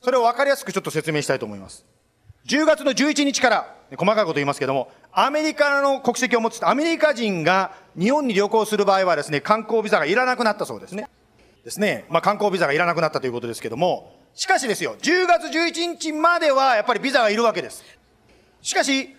[0.03, 1.85] それを分かりやすくちょっと説明したいと思います。
[2.47, 11.09] 10月の11日から、細かいこと言いますけども、アメリカの国籍を持つアメリカ人が日本に旅行する場合はですね、観光ビザがいらなくなったそうですね。
[11.65, 12.07] ですね。
[12.09, 17.85] まあ観光ビザがいらなくなったということですけども、しかしですよ、10月11日まではやっぱりビザがいるわけです。
[18.63, 19.15] しかし、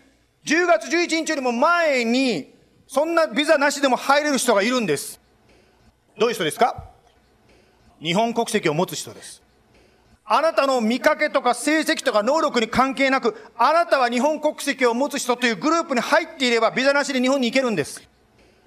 [0.45, 2.53] 10月11日よりも前に、
[2.87, 5.19] そんなビザなしでも入れる人がいるんです。
[6.17, 6.85] どういう人ですか？
[8.01, 9.43] 日本国籍を持つ人です。
[10.25, 18.01] あなたの見かけとか成績とか能力に関係なく、あなたは日本国籍を持つ人というグループに入っていれば、ビザなしで日本に行けるんです。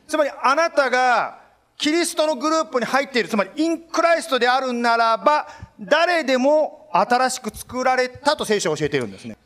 [0.09, 1.42] つまり、あなたが、
[1.83, 5.49] キリストのグループに入っている、つまり、インクライストであるならば、
[5.81, 9.37] 誰でも新しく作られたと聖書を教えているんですね。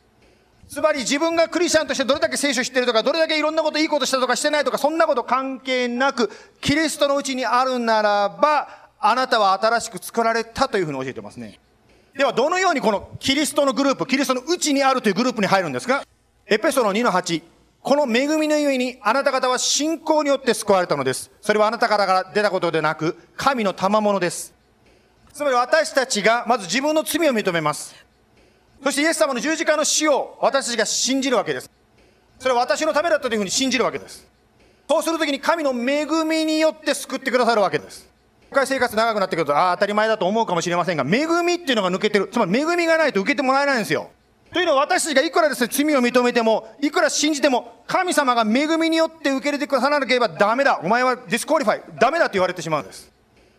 [0.69, 6.29] つまり自分がクリスチャンとしてどれだけ聖書知ってるとか、どれだけいろんなこといいことしたとかしてないとか、そんなこと関係なく、
[6.61, 11.59] キリストのうちにあるならば、あなたは新しく作られたというふうに教えてますね。
[12.15, 16.03] では、どのようにこのキリストのグループ、キリストのうちにあるというグループに入るんですか？
[16.45, 17.41] エペソの2の8。
[17.81, 21.31] この恵みのゆえに、あなた方は信仰によって救われたのです。
[21.41, 24.53] それはあなた方から出たことでなく、神の賜物です。
[25.33, 27.95] つまり私たちが、まず自分の罪を認めます。
[28.83, 31.71] そしてイエス様の十字架の死を私たちが信じるわけです。
[32.39, 34.27] それは私のためだったというふうに信じるわけです。
[34.89, 38.07] そうするときに神の恵みによって救ってくださるわけです。
[38.49, 42.29] 社会生活長くなってくると、ああ、当たり前だと思うかもしれませんが、恵みっていうのが抜けてる。
[42.31, 44.09] つまり恵みがないと受けてもらえないんですよ。
[44.53, 50.79] というのは私たちがいくらですね、罪を認めても、いくら信じても、神様が恵みによって受け入れてくださらなければダメだ。
[50.83, 51.81] お前は disqualify。
[51.99, 53.11] ダメだと言われてしまうんです。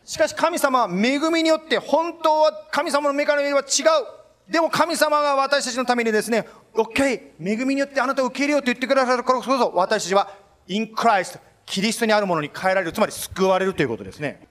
[0.05, 4.51] しかし神様は恵みによって、本当は神様の目から見れば違う。
[4.51, 10.33] でも神様が私たちのためにですね、OK、恵みによってあなたを受け入れようと言ってくださるからこそ、私たちは、
[10.68, 12.92] in Christ、キリストにあるものに変えられる。
[12.92, 14.46] つまり救われるということですね。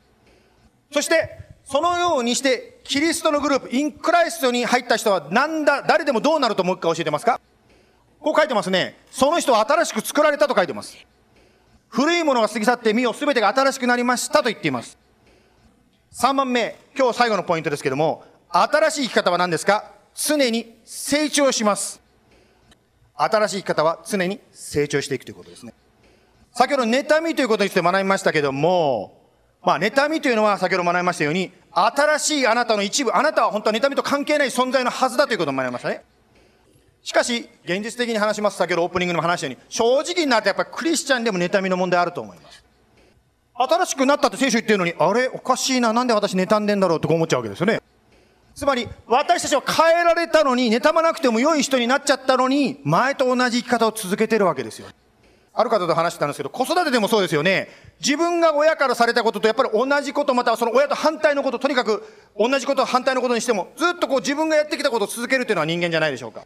[0.91, 7.41] そして、そのようにして、キリストのグループ、インクライストに入った人は、なんだ、誰でもどうなるともう一回教えてますか？
[8.21, 8.97] こう書いてますね。
[9.11, 10.97] その人は新しく作られたと書いてます。
[11.89, 14.97] 古いものが過ぎ去って身を全てが新しくなりましたと言っています。
[16.13, 19.91] 3番目、今日最後のポイントですけども、新しい生き方は何ですか？
[20.15, 21.99] 常に成長します。
[23.13, 25.73] 新しい生き方は常に成長していくということですね。
[26.53, 29.16] 先ほど妬みということについて学びましたけども、
[29.67, 36.05] まあ、妬みというのは先ほど学びましたように、新しいあなたの一部、あなたは本当は妬みと関係ない存在のはずだということを学びましたね。
[37.03, 38.55] しかし、現実的に話します。
[38.55, 42.63] 先ほどオープニングでも話したように、正直になってやっぱりクリスチャンでも妬みの問題あると思います。
[43.55, 47.81] 新しくなったって聖書言ってるのに、あれおかしいな、なんで私妬んでんだろうと思っちゃうわけですよね。
[48.55, 54.87] つまり、私たちは変えられたのに、妬まなくても良い人になっちゃったのに、前と同じ生き方を続けてるわけですよ。
[55.59, 57.67] ある方と話してたんですけど、子育てでもそうですよね。
[57.99, 62.03] 自分が親からされたこととやっぱり同じこと、またはその親と反対のこと、とにかく
[62.37, 66.43] 同じことを反対のことにしても、ずっとこう自分がやってきたことを続けるというのは人間じゃないでしょうか。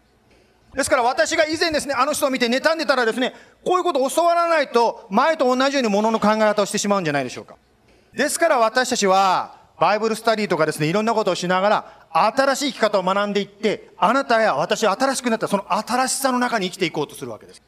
[0.73, 3.33] ですから私が以前ですね、あの人を見て妬んでたらですね、
[3.65, 7.55] こういうことを教わらないと、前と同じようにものの考え方をしてしまうんじゃないでしょうか。
[8.13, 17.61] ですから私たちは、バイブルスタディとかですね、いろんなことをしながら、新しい生き方を学んでいって、あなたや私は新しくなったその新しさの中に生きていこうとするわけです。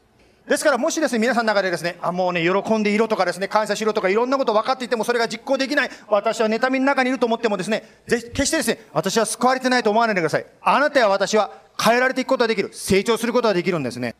[0.47, 10.45] ですからもしですね、皆さんの中でですね、あ、もうね、喜んでいろとかですね、感謝しろとかいろんなこと分かっていてもそれが実行できない、私は妬みの中にいると思ってもですね、ぜひ、決してですね、私は救われてないと思わないでください。
[10.61, 11.51] あなたや私は
[11.81, 12.71] 変えられていくことができる。
[12.73, 14.15] 成長することができるんですね。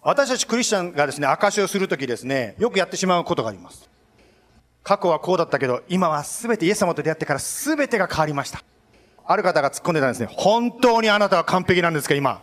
[0.00, 3.90] 私たちクリスチャンがですね、証をするときですね、よくやってしまうことがあります。
[4.84, 8.62] 過去はこうだったけど、今は全てイエス様と出会ってから全てが変わりました。
[9.26, 10.28] ある方が突っ込んでたんですね。
[10.30, 12.42] 本当にあなたは完璧なんですか、今。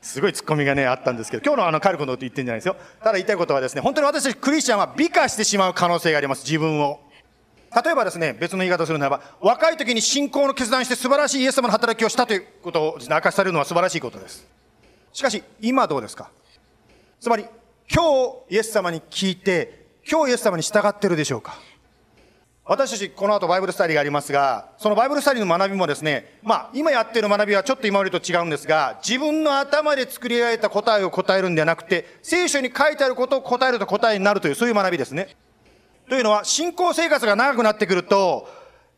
[0.00, 2.76] すごいツッコミがね、あったんですけど、今日のあの、カルコのこと言ってるんじゃないですよ。
[3.00, 7.00] ただ言いたいことはですね、本当に私たちクリスチャンは美化してしまう可能性があります、自分を。
[7.84, 14.46] 例えばですね、別の言い方をするならば、若い時に信仰の決断して素晴らしいイエス様の働きをしたということを、明かされるのは素晴らしいことです。
[15.12, 16.30] しかし、今どうですか？
[17.20, 17.44] つまり、
[17.92, 18.02] 今
[18.48, 21.58] 日イエス様に聞いて、今日イエス様に従ってるでしょうか？
[22.68, 35.36] 私たちこの後バイブルスタディがありますが、そのバイブルスタディの学びもですね、まあ今やっている学びはちょっと今までと違うんですが、自分の頭で作り上げた答えを答えるんではなくて、聖書に書いてあることを答えると答えになるという、そういう学びですね。
[36.08, 38.48] というのは、信仰生活が長くなってくると、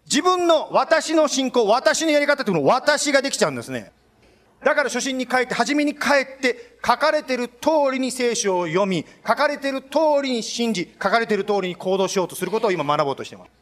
[0.07, 3.93] 自分の私の信仰、私のやり方というのを私ができちゃうんですね。
[4.65, 13.58] だから初心に書いて、初めに帰って、書かれている通りに聖書を読み、書かれている通りに信じ、書かれている通りに行動しようとすることを今学ぼうとしています。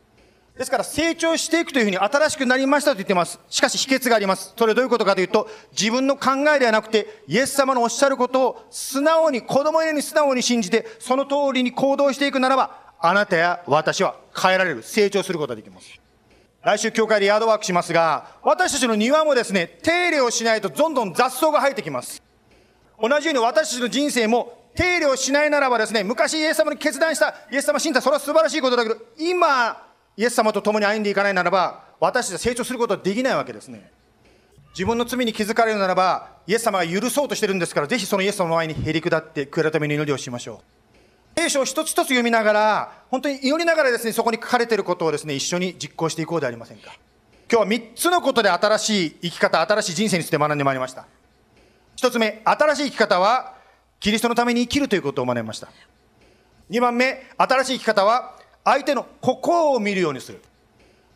[0.56, 3.38] ですから成長していくというふうに新しくなりましたと言ってます。
[3.50, 4.54] しかし秘訣があります。
[4.56, 16.00] それはどういうことかというと、自分の考えではなくて、イエス様のおっしゃることを素直に、子供のように素直に信じて、その通りに行動していくならば、あなたや私は変えられる、成長することができます。
[16.62, 22.22] 来週教会でヤードワークしますが、私たちの庭もですね、手入れをしないとどんどん雑草が生えてきます。
[22.98, 29.85] 同じように私たちの人生も手入れをしないならばですね、昔イエス様に決断した、イエス様信じた、それは素晴らしいことだけど、今、
[30.16, 33.90] イエス様と共に歩んでいかないならば、私たちは成長することはできないわけですね。
[34.70, 41.38] 自分の罪に気づかれるならば、イエス様が許そうとしてるんですから、ぜひそのイエス様の前にへり下って悔い改めの祈りをしましょう。
[41.38, 46.92] 聖書を一つ一つ読みながら、本当に祈りながらですね、そこに書かれていることをですね、一緒に実行していこうではありませんか。
[47.50, 51.06] 今日は3つのことで新しい生き方、新しい人生について学んでまいりました。
[51.96, 53.54] 1つ目、新しい生き方は、
[54.00, 55.68] キリストのために生きるということを学びました。
[56.70, 58.36] 2番目、新しい生き方は、
[58.66, 60.42] 相手の心を見るようにする。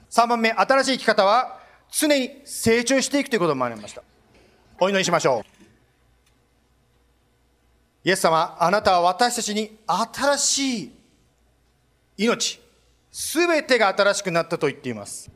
[0.09, 1.59] 3番目、新しい生き方は、
[1.91, 4.05] 常に成長していくということを学びました。
[4.79, 5.43] お祈りしましょう。
[8.05, 10.93] イエス様、あなたは私たちに新しい
[12.19, 12.61] 命、
[13.11, 15.29] すべてが新しくなったと言っています。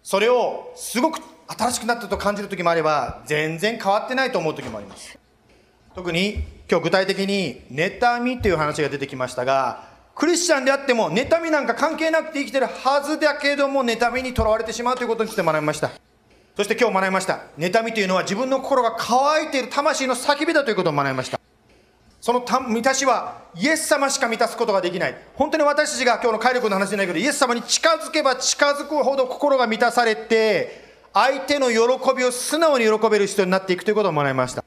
[0.00, 5.18] それをすごく新しくなったと感じる時もあれば、全然変わってないと思う時もあります。
[5.96, 15.90] 特に今日具体的に妬みという話が出てきましたが、クリスチャンであっても、妬みなんか関係なくて生きてるはずだけども、妬みにとらわれてしまうということについて学びました。
[16.56, 17.40] そして今日学びました。
[17.58, 21.40] 妬みというのは自分の心が乾いている魂の叫びだということを学びました。
[22.20, 25.16] その満たしはイエス様しか満たすことができない。
[25.34, 31.76] 本当に私たちが今日の快力の話じゃないけどイエス様に近づけば近づくほど心が満たされて相手の喜
[32.16, 34.64] びを素直に喜べる人になっていくということを学びました。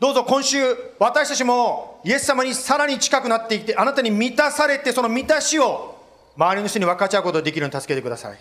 [0.00, 0.58] どうぞ今週
[0.98, 5.94] 私たちもイエス様にさらに近くなっていってあなたに満たされてその満たしを
[6.36, 8.38] 周りの人に分かち合うことができるように助けてください。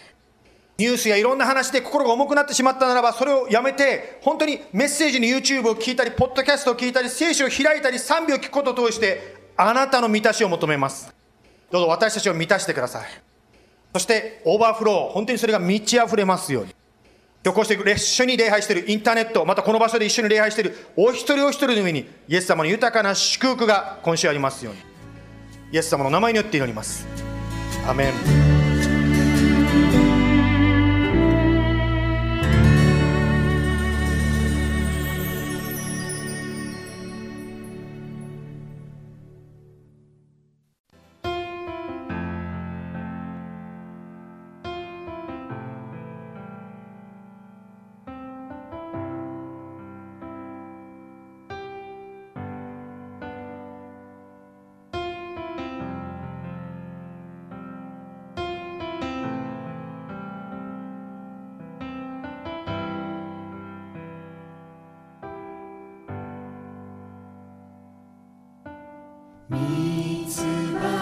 [0.79, 11.13] ニュースやいろんな話で心が重くなってしまったならばそれをやめて本当にメッセージに YouTube を聞いたりポッドキャストを聞いたり聖書を開いたり賛美を聞くことを通してあなたの満たしを求めます。
[11.69, 13.05] どうぞ私たちを満たしてください。
[13.93, 16.75] そしてオーバーフロー本当にそれが満ち溢れますように。
[17.43, 24.79] 旅行していく一緒に礼拝しているインターネットまたこの場所で一緒に礼拝しているお一人お一人の上にイエス様の豊かな祝福が今週ありますように。
[25.73, 27.07] イエス様の名前によって祈ります。
[27.87, 28.52] アメン。
[69.53, 70.41] 三つ
[70.81, 70.92] 葉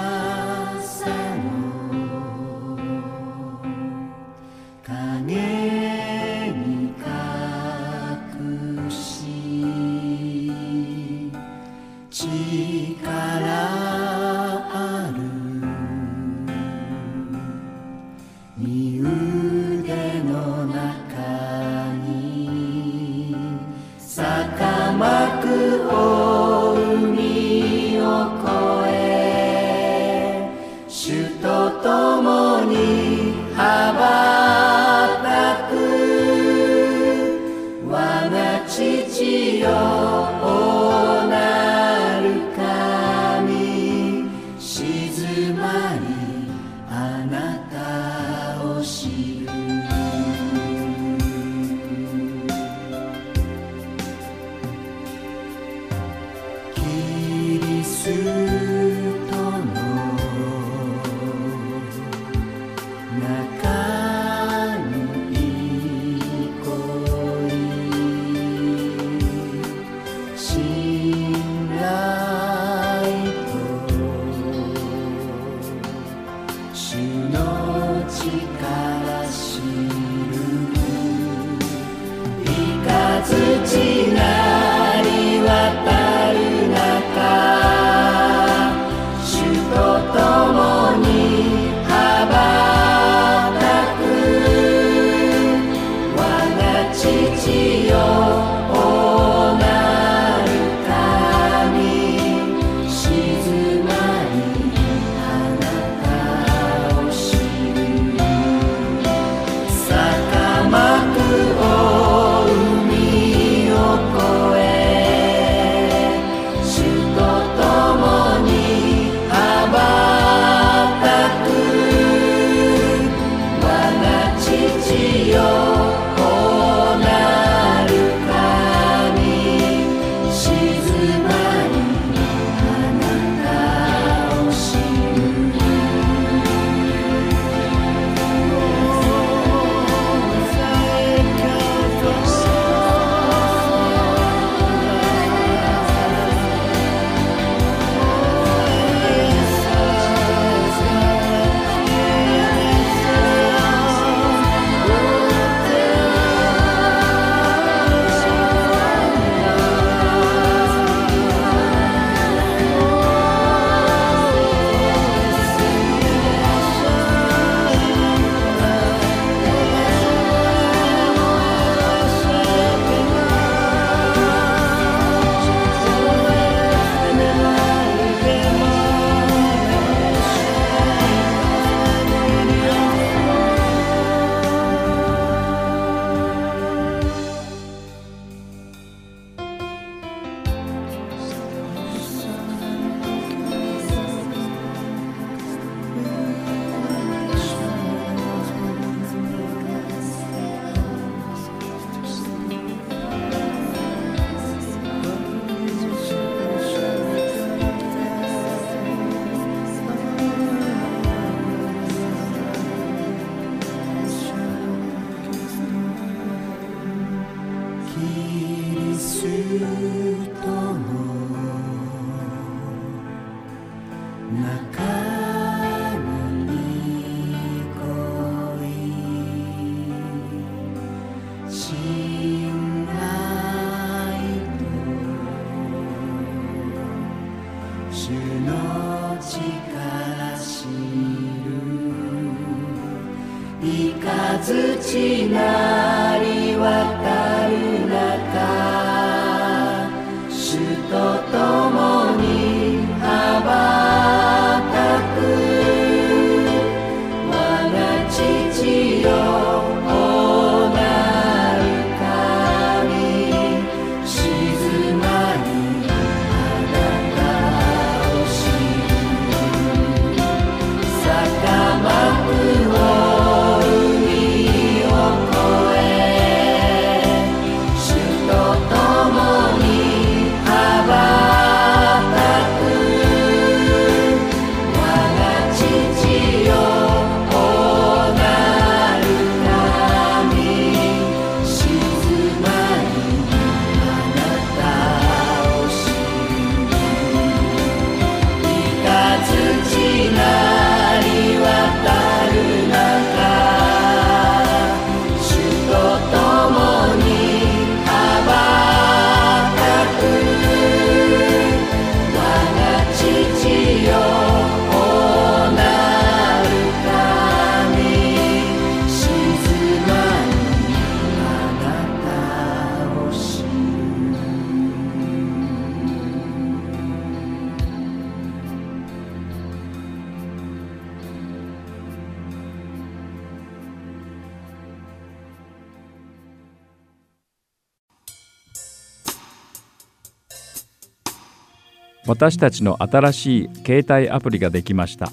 [342.22, 345.12] 私たちの新しい携帯アプリができました。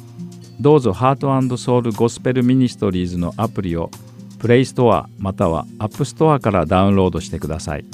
[0.60, 3.90] どうぞ Heart Soul Gospel Ministries のアプリを
[4.38, 7.86] Play Store または App Store からダウンロードしてください。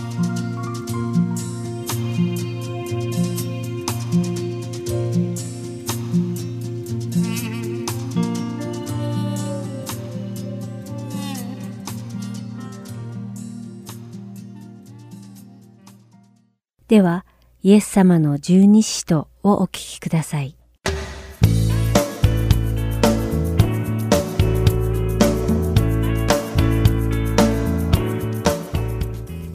[16.96, 17.26] では、
[17.62, 20.56] イエス様の十二使徒をお聞きください。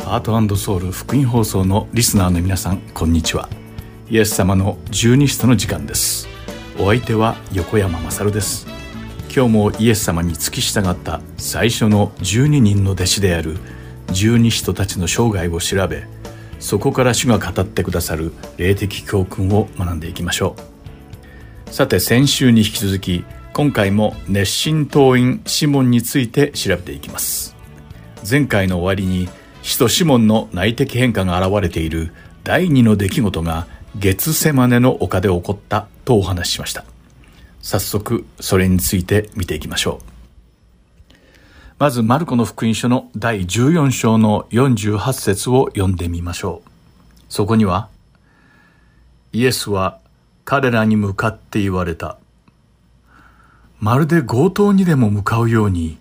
[0.05, 3.49] ハートソウル福音放送のリスナーの皆さんこんにちは。
[4.11, 6.28] イエス様の十二使徒の時間です。
[6.78, 8.66] お相手は横山まさるです。
[9.34, 13.57] 今日もイエス様に付き従った最初の12人の弟子である
[14.12, 16.19] 十二使徒たちの生涯を調べ
[16.61, 20.54] そこから主が語ってくださる霊的教訓を学んでいきましょ
[21.66, 21.70] う。
[21.72, 27.56] さて先週に引き続き今回も熱心党員シモンについて調べていきます。
[28.28, 29.28] 前回の終わりに
[29.62, 32.12] 使徒シモンの内的変化が現れている
[32.44, 36.84] 第二の出来事が月セマネの丘で起こったとお話ししました。
[37.62, 40.09] 早速それについて見ていきましょう。
[41.80, 46.70] まずマルコの福音書の第14章の48節を読んでみましょう。
[47.30, 47.88] そこには
[49.32, 49.98] イエスは
[50.44, 52.18] 彼らに向かって言われた。
[53.78, 55.96] まるで強盗にでも向かうように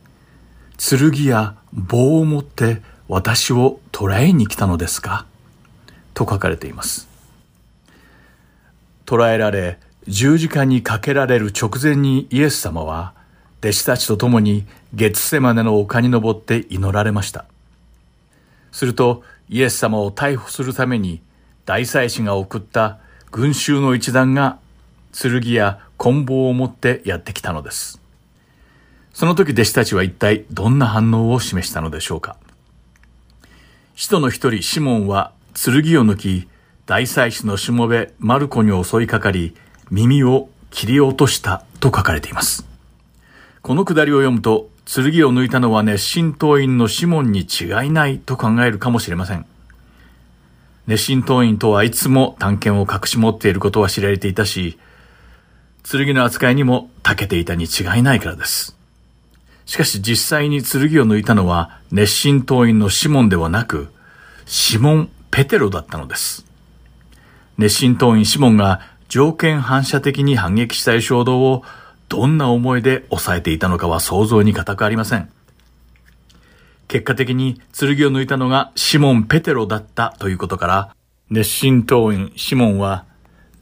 [0.77, 5.25] 剣や棒を持って私を捕らえに来たのですか？
[6.13, 7.07] と書かれています。
[9.05, 13.13] 捕らえられ、十字架にかけられる直前にイエス様は、
[13.61, 17.45] 弟子たちと共に月セマネの丘に登って祈られました。
[18.71, 21.21] すると、イエス様を逮捕するために、
[21.65, 22.99] 大祭司が送った
[23.31, 24.59] 群衆の一団が、
[25.11, 27.99] 剣や棍棒を持ってやってきたのです。
[29.13, 32.37] その時弟子たちは一体どんな反応を示したのでしょうか
[33.95, 36.47] 使徒の一人シモンは剣を抜き、
[36.85, 39.55] 大祭司のしもべマルコに襲いかかり、
[39.91, 42.68] 耳を切り落としたと書かれています。
[43.61, 49.45] このくだりを読むと、剣を抜いたのは熱心党員のシモンに違いないと考えるかもしれません。
[50.87, 54.79] 熱心党員とはいつも探検を隠し持っていることは知られていたし、
[55.83, 58.75] 剣の扱いにも長けていたに違いないからです。
[59.65, 63.89] しかし実際に剣を抜いたのは熱心党員のシモンではなく、
[64.45, 66.45] シモン・ペテロだったのです。
[67.57, 71.63] 熱心党員シモンが条件反射的に反撃したい衝動を
[72.09, 75.29] どんな思いで抑えていたのかは想像に難くありません。
[76.87, 80.95] 結果的に剣を抜いたのがシモン・ペテロだったということから、
[81.29, 83.05] 熱心党員シモンは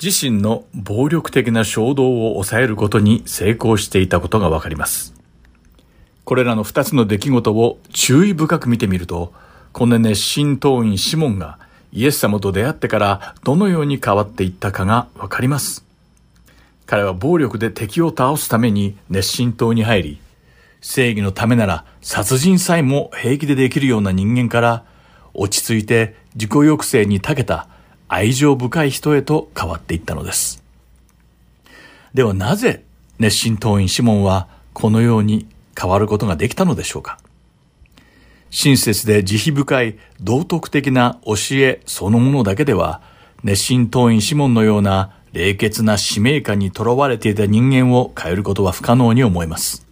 [0.02, 5.14] 自身の暴力的な衝動を抑えることに成功していたことがわかります。
[6.24, 9.34] これらの二つの出来事を注意深く見てみると、
[9.74, 11.60] この熱心党員シモンが
[11.92, 15.87] イエス様と出会ってからどのように変わっていったかがわかります。
[16.88, 20.22] 彼は暴力で敵を倒すために熱心党に入り、
[20.82, 24.86] 正義のためなら殺人さえも平気でできるような人間から
[25.34, 27.68] 落ち着いて自己抑制に長けた
[28.08, 30.64] 愛情深い人へと変わっていったのです。
[32.14, 32.86] ではなぜ
[33.20, 35.46] 熱心党員シモンはこのように
[35.80, 37.20] 変わることができたのでしょうか
[38.50, 43.02] 親切で慈悲深い道徳的な教えそのものだけでは
[43.44, 49.86] 熱心党員シモンのような冷血な使命感にとらわれていた人間を変えることは不可能に思えます。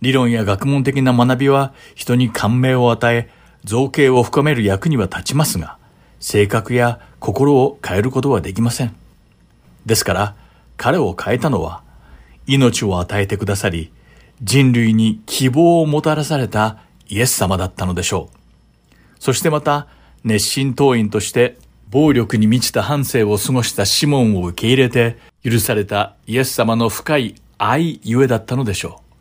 [0.00, 3.30] 理論や学問的な学びは人に感銘を与え、
[3.64, 5.78] 造形を深める役には立ちますが、
[6.18, 8.94] 性格や心を変えることはできません。
[9.86, 10.34] ですから、
[10.76, 11.82] 彼を変えたのは、
[12.46, 13.92] 命を与えてくださり、
[14.42, 16.78] 人類に希望をもたらされた
[17.08, 18.36] イエス様だったのでしょう。
[19.20, 19.86] そしてまた、
[20.24, 21.58] 熱心党員として
[21.92, 29.14] 暴力に満ちた半生を過ごしたシモンを受け入れて許されたイエス様の深い愛ゆえだったのでしょう。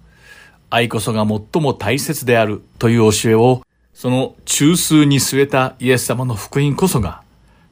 [0.69, 3.61] 愛こそが最も大切であるという教えを
[3.93, 7.23] その中枢に据えたイエス様の福音こそが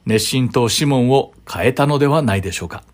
[0.04, 2.84] 熱心党シモンを変えたのではないでしょうか。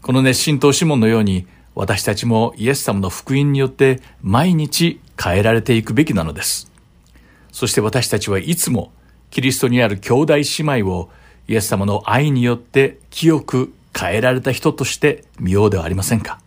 [0.00, 6.70] この熱心党シモンのように私たちもイエス様の福音によって毎日変えられていくべきなのです。
[7.50, 8.92] そして私たちはいつも
[9.34, 10.44] キリストにある兄弟姉
[10.82, 11.10] 妹を
[11.48, 16.38] イエス様の愛によって清く変えられた人として見ようではありませんか？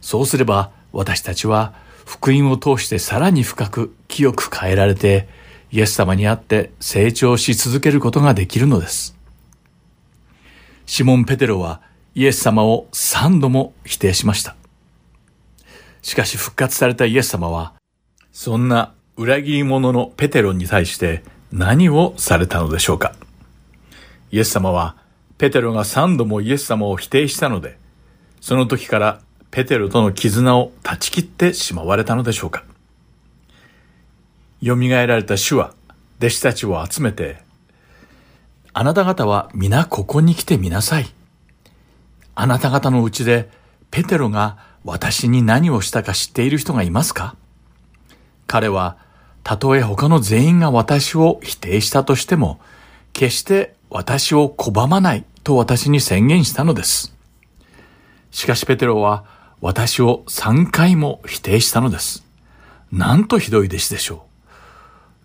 [0.00, 1.74] そうすれば私たちは
[2.06, 5.26] 福音を通してさらに深く清く変えられて
[5.72, 9.16] イエス様にあって成長し続けることができるのです。
[10.86, 11.80] シモン・ペテロは
[12.14, 14.54] イエス様を三度も否定しました。
[16.00, 17.72] しかし復活されたイエス様は、
[18.30, 23.14] そんな裏切り者のペテロに対して何をされたのでしょうか？
[24.30, 24.96] イエス様は、
[25.36, 27.76] ペテロが三度もイエス様を否定したので、
[28.40, 32.64] その時からペテロとの絆を断ち切ってしまわれたのでしょうか？
[34.64, 35.74] 蘇られた主は
[36.18, 37.42] 弟子たちを集めて、
[38.72, 41.06] あなた方は皆ここに来てみなさい。
[42.34, 43.50] あなた方のうちで
[43.90, 47.36] ペテロが私に何をしたか知っている人がいますか？
[48.46, 48.96] 彼は
[49.44, 52.60] たとえ他の全員が私を否定したとしても、
[53.12, 57.14] 決して私を拒まないと私に宣言したのです。
[58.30, 59.24] しかしペテロは
[59.60, 62.24] 私を3回も否定したのです。
[62.90, 64.18] なんとひどい弟子でしょう。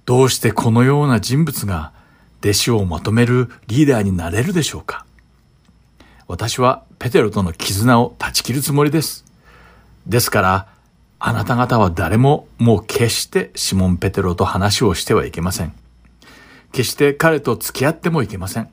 [0.05, 1.91] どうしてこのような人物が
[2.39, 5.05] 弟子をまとめるリーダーになれるでしょうか
[6.27, 9.25] 私はペテロとの絆を断ち切るつもりです。
[10.05, 10.67] ですから、
[11.19, 15.73] あなた方は誰ももう決してシモン・ペテロと話をしてはいけません。
[16.71, 18.69] 決して彼と付き合ってもいけません。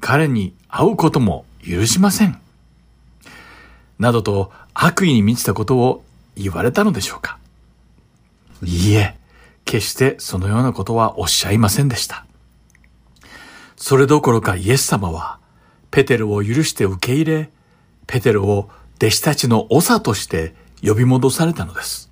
[0.00, 2.40] 彼に会うことも許しません。
[3.98, 6.02] などと悪意に満ちたことを
[6.34, 7.38] 言われたのでしょうか
[8.62, 9.16] いいえ、
[9.64, 12.26] 決してそのようなことはおっしゃいませんでした。
[13.76, 15.38] それどころかイエス様は、
[15.90, 17.50] ペテロを許して受け入れ、
[18.06, 22.10] ペテロを弟子たちの長として呼び戻されたのです。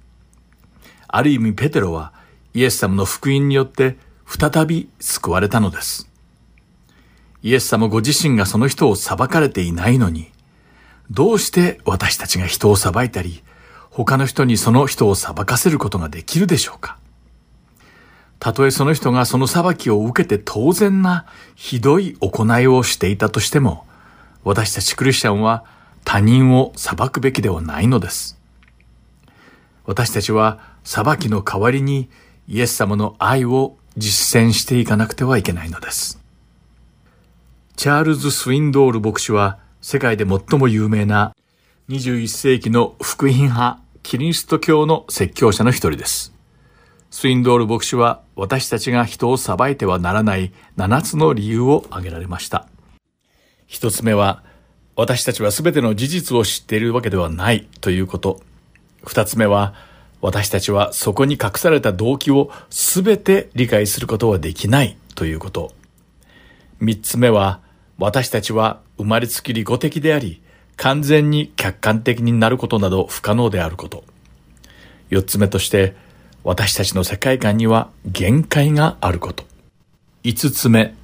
[1.07, 2.13] ある意味ペテロは
[2.55, 3.97] イエス様の福音によって
[4.27, 6.09] 再び救われたのです。
[7.43, 10.31] イエス様ご自身がその人を裁かれていないのに、
[11.11, 13.43] どうして私たちが人を裁いたり、
[13.91, 16.99] 他の人にその人を裁かせることができるでしょうか
[18.39, 23.87] たとえその人がその裁きを受けて当然なひどい行いをしていたとしても、
[24.45, 25.65] 私たちクリスチャンは
[26.05, 28.38] 他人を裁くべきではないのです。
[29.89, 32.11] 私たちは裁きの代わりに
[32.47, 36.21] イエス様の愛を実践していかなくてはいけないのです。
[37.75, 41.35] チャールズ・スウィンドール牧師は世界で最も有名な
[41.89, 46.35] 21世紀の福音派キリスト教の説教者の一人です。
[47.11, 52.69] スウィンドール牧師は私たちが人を裁いてはならない7つの理由を挙げられました。
[53.67, 54.43] 一つ目は、
[54.97, 58.43] 私たちは全ての事実を知っているわけではないということ。
[59.09, 59.73] 二つ目は、
[60.21, 65.73] 私たちはそこに隠された動機を全て理解することはできないということ。
[66.79, 67.61] 三つ目は、
[67.97, 70.43] 私たちは生まれつき利己的であり、
[70.77, 74.05] 完全に客観的になることなど不可能であること。
[75.09, 75.97] 四つ目として、
[76.45, 79.45] 私たちの世界観には限界があること。
[80.23, 80.95] 五つ目、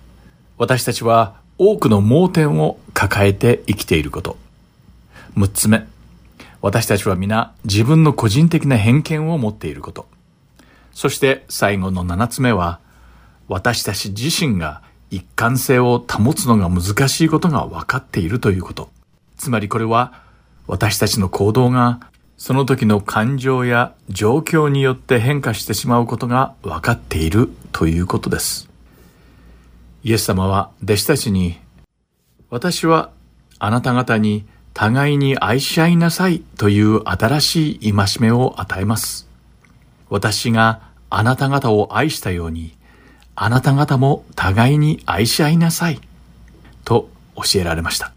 [0.58, 4.36] 私たちは多くの盲点を抱えて生きていること。
[5.34, 5.86] 六つ目、
[6.64, 10.06] 私たちは皆自分の個人的な偏見を持っていること。
[10.94, 12.80] そして最後の七つ目は、
[13.48, 18.88] 私たち自身が一貫性を保つのが難しいことが分かっているということ。
[19.36, 20.22] つまりこれは
[20.66, 22.00] 私たちの行動が
[22.38, 28.70] その時の感情や状況によって変化してしまうことが分かっているということです。
[30.02, 31.58] イエス様は弟子たちに、
[32.48, 33.10] 私は
[33.58, 39.28] あなた方に互いに愛し合いなさいという新しい戒めを与えます。
[40.10, 42.76] 私があなた方を愛したように、
[43.36, 46.00] あなた方も互いに愛し合いなさい。
[46.84, 48.12] と教えられました。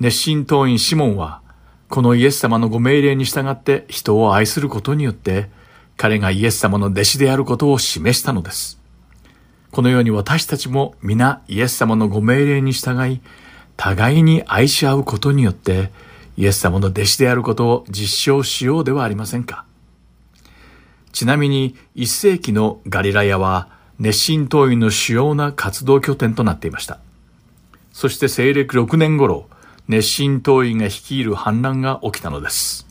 [0.00, 1.40] 熱心党員シモンは、
[1.88, 5.48] このイエス様のご命令に従って人を愛することによって、
[5.96, 8.78] 彼がイエス様の弟子であることを示したのです。
[9.70, 13.20] このように私たちも皆イエス様のご命令に従い、
[13.78, 15.92] 互いに愛し合うことによって、
[16.36, 19.64] イエス様の弟子であることを実証しようではありませんか？
[21.12, 23.68] ちなみに、一世紀のガリラヤは、
[23.98, 26.98] 熱心党員の主要な活動拠点となっていました。
[27.92, 29.48] そして西暦6年頃、
[29.88, 32.86] 熱心党員が率いる反乱が起きたのです。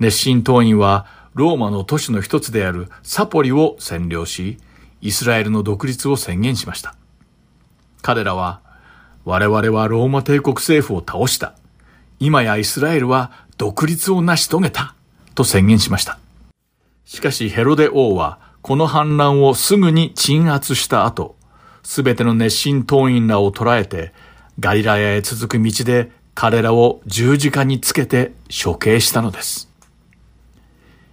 [0.00, 4.58] 熱心党員はローマの都市の一つであるサポリを占領し、
[5.00, 6.94] イスラエルの独立を宣言しました。
[8.02, 8.60] 彼らは、
[9.28, 11.52] 我々はローマ帝国政府を倒した。
[12.18, 14.94] 今やイスラエルは独立を成し遂げた。
[15.34, 16.18] と宣言しました。
[17.04, 21.36] しかしヘロデ王はこの反乱をすぐに鎮圧した後、
[21.82, 24.14] すべての熱心党員らを捕らえて、
[24.60, 28.32] ガリラヤへ続く道で彼らを十字架につけて
[28.64, 29.68] 処刑したのです。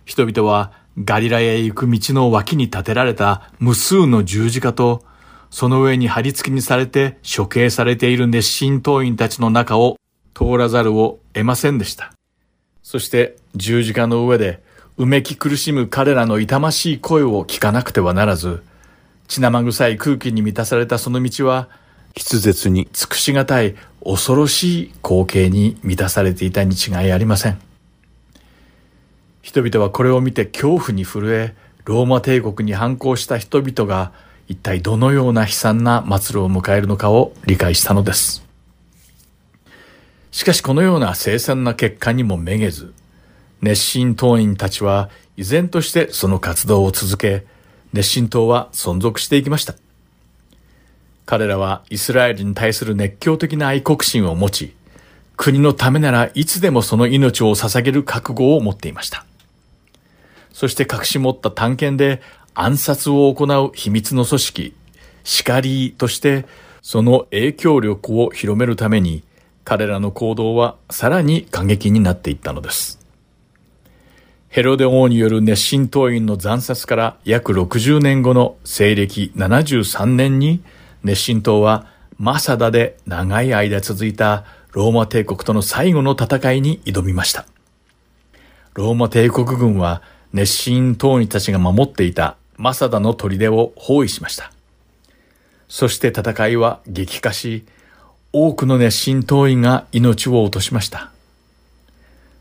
[0.06, 0.72] 人々は
[1.04, 5.04] ガリラヤへ行く道の脇に建てられた無数の十字架と、
[5.56, 9.98] その上に貼り付けにされて処刑されている熱心党員たちの中を
[10.34, 12.12] 通らざるを得ませんでした。
[12.84, 14.62] そして十字架の上で
[14.98, 18.64] うめき苦しむ彼らの痛ましい声を聞かなくてはならず、
[19.30, 21.70] 血生臭い空気に満たされたその道は、
[22.18, 27.62] 筆舌に尽くしがたい恐ろしい光景に満たされていたに違いありません。
[29.42, 34.12] 人々はこれを見て恐怖に震え、ローマ帝国に反抗した人々が
[34.48, 38.46] 一体どのような悲惨な末路を迎えるのかを理解したのです。
[40.32, 42.94] しかしこのような凄惨な結果にもめげず、
[43.62, 47.46] 熱心党員たちは依然としてその活動を続け、
[47.94, 49.76] 熱心党は存続していきました。
[51.26, 54.76] 彼らはイスラエルに対する熱狂的な愛国心を持ち、
[55.38, 59.26] 国のためならいつでもその命を捧げる覚悟を持っていました。
[60.54, 62.22] そして隠し持った探検で
[62.56, 64.76] 暗殺を行う秘密の組織、
[65.26, 66.46] シカリーとして
[66.82, 69.24] その影響力を広めるために
[69.66, 73.00] 彼らの行動はさらに過激になっていったのです。
[74.48, 80.64] ヘロデ王による熱心党員の惨殺から約60年後の西暦73年に
[81.04, 81.88] 熱心党は
[82.18, 87.46] マサダで長い間続いたローマ帝国との最後の戦いに挑みました。
[88.76, 90.02] ローマ帝国軍は
[90.32, 94.52] 熱心党員たちが守っていたマサダの砦を包囲しました。
[95.68, 97.66] そして戦いは激化し、
[98.32, 101.12] 多くの熱心党員が命を落としました。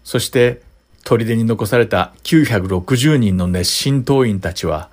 [0.03, 0.61] そして
[1.05, 4.91] 砦に残された960人の熱心党員たちは、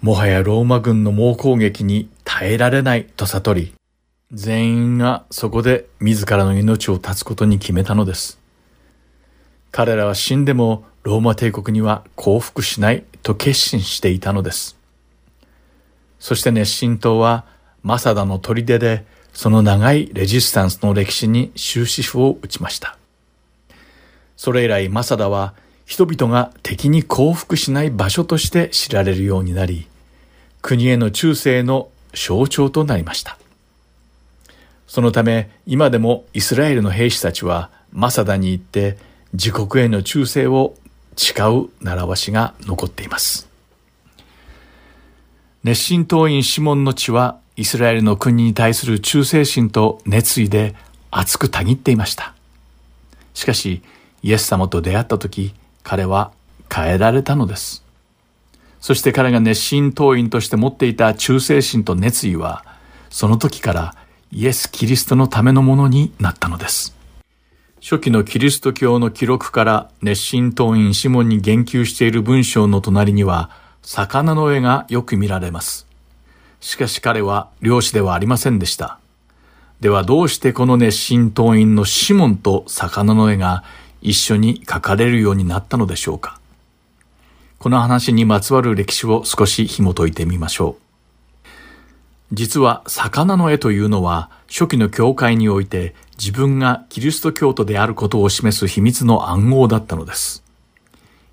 [0.00, 3.74] もはやローマ軍の猛攻撃に耐えられないと悟り、
[4.32, 8.38] 全員がそこで自らの命を絶つことに決めたのです。
[9.70, 14.76] 彼らは死んでもローマ帝国には降伏しないと決心していたのです。
[16.20, 17.44] そして熱心党は
[17.82, 22.96] マサダの砦でその長いレジスタンスの歴史に終止符を打ちました。
[24.36, 25.54] それ以来マサダは
[25.86, 29.88] 人々が敵に降伏しない場所として知られるようになり、
[30.60, 33.38] 国への忠誠の象徴となりました。
[34.86, 38.98] そのため今でもイスラエルの兵士たちはマサダに行って
[39.32, 40.76] 自国への忠誠を
[41.16, 43.48] 誓う習わしが残っています。
[45.64, 50.74] 熱心党員シモンの血はイスラエルの国に対する忠誠心と熱意で
[51.10, 52.34] 熱くたぎっていました。
[53.34, 53.82] しかし
[54.22, 56.32] イエス様と出会った時、彼は
[56.72, 57.84] 変えられたのです。
[58.80, 62.64] そして彼が熱心党員として持っていた忠誠心と熱意は、
[63.10, 63.94] その時から
[64.32, 66.96] イエス・キリストのためのものになったのです。
[67.82, 73.50] 初期のキリスト教の記録から熱心党員シモンに言及している文章の隣には、
[73.82, 75.88] 魚の絵がよく見られます。
[76.60, 79.00] しかし彼は漁師ではありませんでした。
[79.80, 83.64] ではどうしてこの熱心党員のシモンと魚の絵が
[84.00, 86.38] 一緒に描かれるようになったのでしょうか
[87.58, 90.91] この話にまつわる歴史を少し紐解いてみましょう。
[92.32, 100.42] 実は魚の絵というのは初期の教会において自分がキリスト教徒であることを示す秘密の暗号だったのです。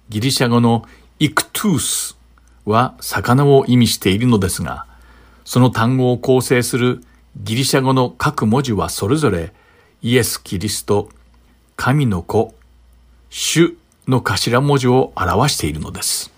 [0.09, 0.85] ギリシャ語の
[1.19, 2.17] イクトゥース
[2.65, 4.85] は魚を意味しているのですが、
[5.45, 7.01] その単語を構成する
[7.37, 9.53] ギリシャ語の各文字はそれぞれ
[10.01, 11.09] イエス・キリスト、
[11.77, 12.55] 神の子、
[13.29, 13.77] 主
[14.07, 16.33] の頭文字を表しているのです。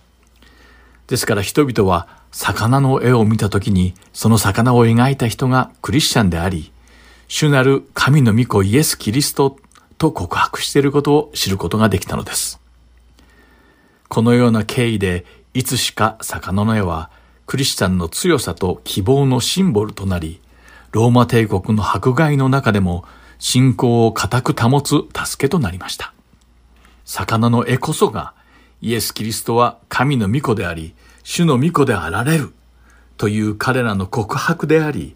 [1.07, 6.71] ですから人々は魚の絵を見たときに、その魚を描いた人がクリスチャンであり、
[7.27, 9.57] 主なる神の御子イエス・キリスト
[9.97, 12.59] と告白していることを知ることができたのです。
[14.07, 17.11] このような経緯で、いつしか魚の絵は、
[17.45, 20.41] クリスチャンの強さと希望のシンボルとなり、
[20.91, 23.05] ローマ帝国の迫害の中でも
[23.39, 26.13] 信仰を固く保つ助けとなりました。
[27.05, 28.33] 魚の絵こそが、
[28.81, 32.53] イエス・キリストは神の御子であり、主の御子であられる
[33.17, 35.15] という彼らの告白であり、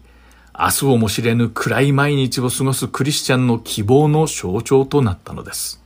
[0.58, 5.82] 明日をも知れぬ暗い毎日を過ごすクリスチャンの希望の象徴となったのです。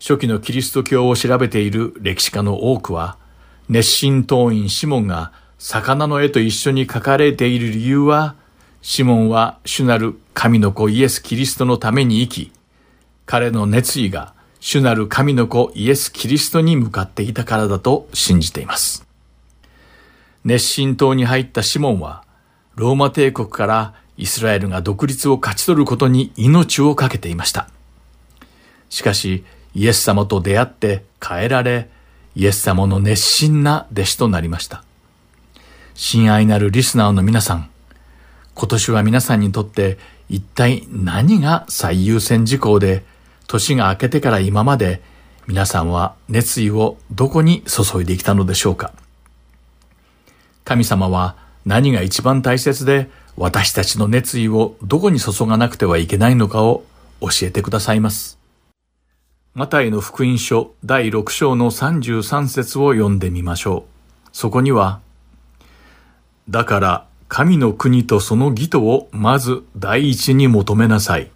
[0.00, 3.16] 初期のキリスト教を調べている歴史家の多くは、
[3.68, 8.34] 熱心党員シモンが魚の絵と一緒に描かれている理由は、
[8.82, 12.52] シモンは主なる神の子イエス・キリストのために生き、
[13.24, 14.35] 彼の熱意が
[14.68, 19.06] 主なる神の子イエス・キリストに向かっていたからだと信じています。
[20.42, 22.24] 熱心党に入ったシモンは、
[22.74, 27.68] ローマ帝国からイスラエルが独立を勝ち取ることに命を懸けていました。
[28.90, 31.88] しかし、イエス様と出会って変えられ、
[32.34, 34.82] イエス様の熱心な弟子となりました。
[35.94, 37.70] 親愛なるリスナーの皆さん、
[38.56, 39.96] 今年は皆さんにとって
[40.28, 43.04] 一体何が最優先事項で
[43.46, 45.02] 年が明けてから今まで
[45.46, 48.92] 皆さんは熱意をどこに注いできたのでしょうか？
[50.64, 56.84] 神様は何が一番大切で私たちの熱意をどこに注がなくてはいけないのかを
[57.20, 58.38] 教えてくださいます。
[59.54, 64.28] マタイの福音書第6章の33節を読んでみましょう。
[64.32, 65.00] そこには、
[66.48, 71.30] だから神の国とその義とをまず第一に求めなさい。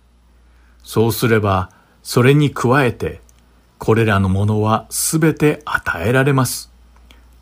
[0.83, 1.71] そうすれば
[2.03, 3.21] それに加えて、
[3.79, 6.71] これらのものはすべて与えられます。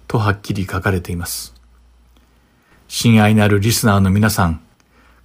[0.06, 1.54] とはっきり書かれています。
[2.88, 4.60] 親愛なるリスナーの皆さん、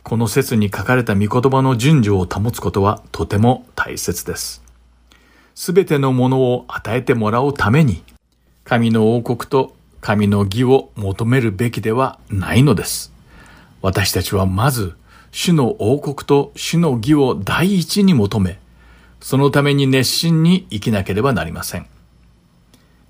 [0.04, 4.62] この説に書かれた御言葉の順序を保つことはとても大切です。
[5.56, 8.04] すべてのものを与えてもらうために、
[8.66, 13.14] 神の王国と神の義を求めるべきではないのです。
[13.82, 14.96] 私たちはまず、
[15.32, 18.60] 主の王国と主の義を第一に求め、
[19.24, 21.88] そのために熱心に生きなければなりません。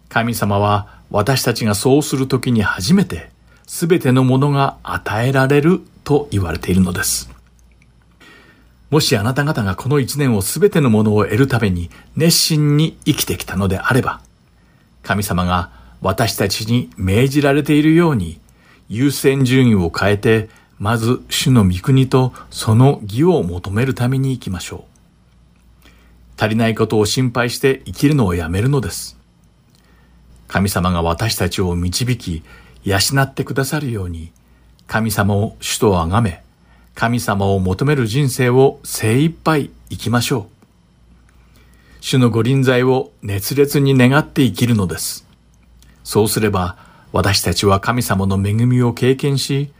[0.10, 3.32] 神様は私たちがそうするときに初めて
[3.66, 7.32] すべてのものが与えられると言われているのです。
[8.92, 14.22] もしあなた方がこの一年をすべてのものを得るために熱心に生きてきたのであれば、
[15.02, 18.40] 神様が私たちに命じられているように
[18.88, 24.93] 優先順位を変えて、まず主の御国とその義を求めるために行きましょう。
[26.38, 29.18] 足りないことを心配して生きるのをやめるのです。
[30.48, 32.44] 神様が私たちを導き、
[32.84, 34.32] 養ってくださるように、
[34.88, 36.44] 神様を主と崇め、
[36.96, 40.54] 神様を求める人生を精一杯生きましょう。
[42.02, 45.26] 主のご臨在を熱烈に願って生きるのです。
[46.04, 46.78] そうすれば、
[47.14, 49.72] 私たちは神様の恵みを経験し、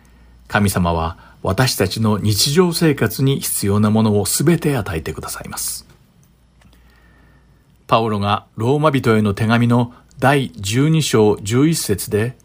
[0.48, 5.83] 神様は私たちの日常生活に必要なものをすべて与えてくださいます。
[7.94, 12.36] パウロがローマ人への手紙の第12章11節で、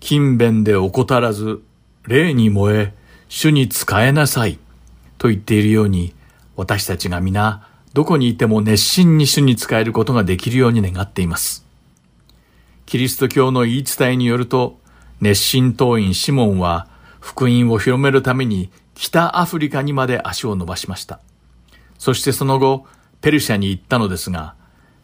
[0.00, 1.62] 勤勉で怠らず、
[2.06, 2.94] 霊に燃え、
[3.30, 4.58] 主に仕えなさい、
[5.16, 6.12] と言っているように、
[6.56, 11.64] 私たちが皆、どこにいても熱心に主に仕えることができるように願っています。
[12.84, 14.78] キリスト教の言い伝えによると、
[15.22, 16.86] 熱心党員シモンは、
[17.18, 21.18] 福音を広めるために北アフリカにまで足を伸ばしました。
[21.96, 22.84] そしてその後、
[23.20, 24.54] ペルシャに行ったのですが、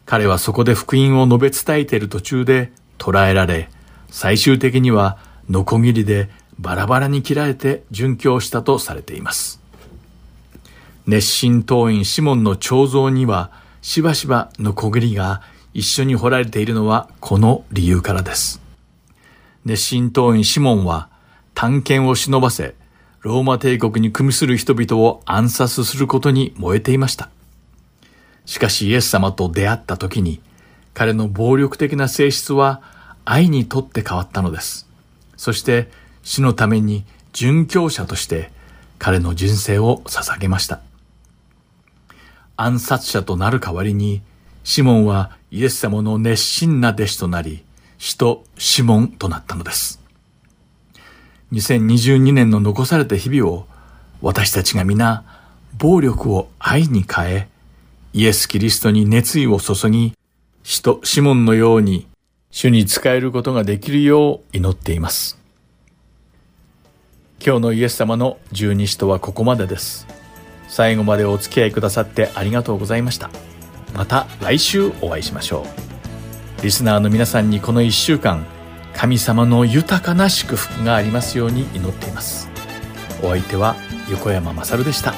[0.05, 3.69] 彼はそこで福音を述べ伝えている途中で捕らえられ、
[4.09, 5.17] 最終的には
[5.49, 9.61] ノコギリでバラバラに切られて殉教したとされています。
[11.05, 13.51] 熱心党員シモンの彫像には
[13.81, 15.41] しばしばのこぐりが
[15.73, 18.61] 一緒に彫られているのはこの理由からです。
[19.63, 21.09] 熱心党員シモンは
[21.53, 22.75] 探検を忍ばせ、
[23.21, 27.29] ローマ帝国に組みする人々を暗殺することに燃えていました。
[28.47, 30.41] しかしイエス様と出会った時に、
[30.95, 32.81] 彼の暴力的な性質は
[33.25, 34.87] 愛にとって変わったのです。
[35.35, 35.91] そして
[36.23, 38.49] 死のために殉教者として
[38.97, 40.79] 彼の人生を捧げました。
[42.55, 44.21] 暗殺者となる代わりに、
[44.63, 47.63] シモンはイエス様の熱心な弟子となり、
[47.99, 50.01] 使徒シモンとなったのです。
[51.51, 53.67] 2022年の残された日々を
[54.21, 55.23] 私たちが皆
[55.77, 57.49] 暴力を愛に変え、
[58.17, 60.13] イエス・キリストに熱意を注ぎ、
[60.63, 62.07] 使徒シモンのように
[62.49, 65.37] 主に仕えることができるよう祈っています。
[67.39, 70.07] 今日のイエス様の十二使徒はここまでです。
[70.67, 73.29] 最後までお付き合いくださってありがとうございました。
[73.93, 75.63] また来週お会いしましょ
[76.59, 76.63] う。
[76.63, 78.47] リスナーの皆さんにこの一週間、
[78.95, 82.49] 神様の豊かな祝福がありますように祈っています。
[83.21, 83.75] お相手は
[84.09, 85.13] 横山まさるでした。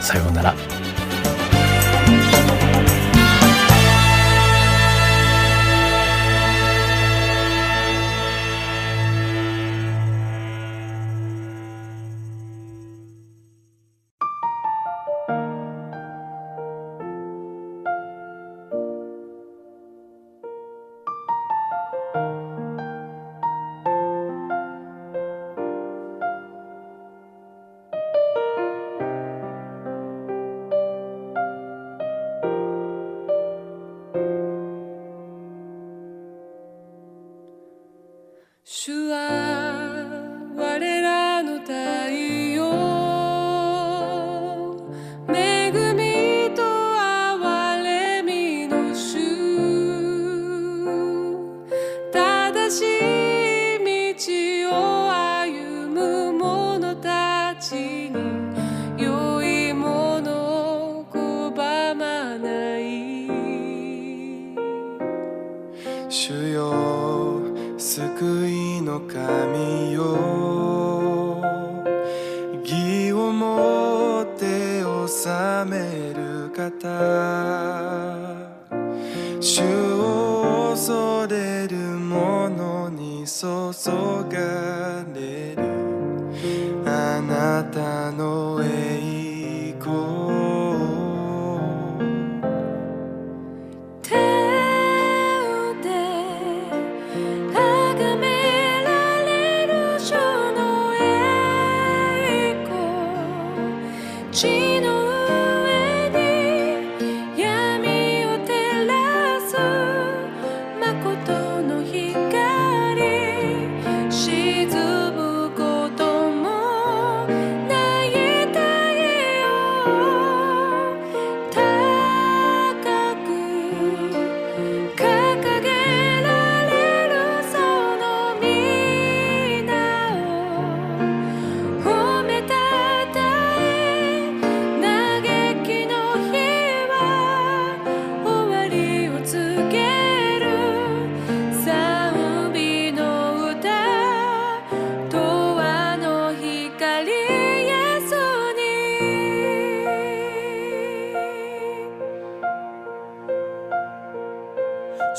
[0.00, 0.87] さようなら。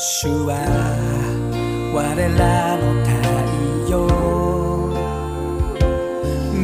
[0.02, 0.56] 主は
[1.93, 3.12] 我らの太
[3.91, 4.08] 陽。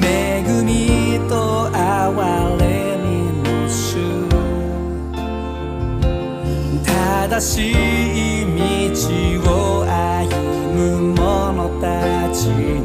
[0.01, 2.15] 恵みと哀
[2.57, 3.05] れみ
[3.43, 3.99] の主。
[6.85, 8.47] 正しい
[8.93, 9.03] 道
[9.51, 9.91] を歩
[10.73, 11.83] む者た
[12.33, 12.45] ち。
[12.47, 12.84] に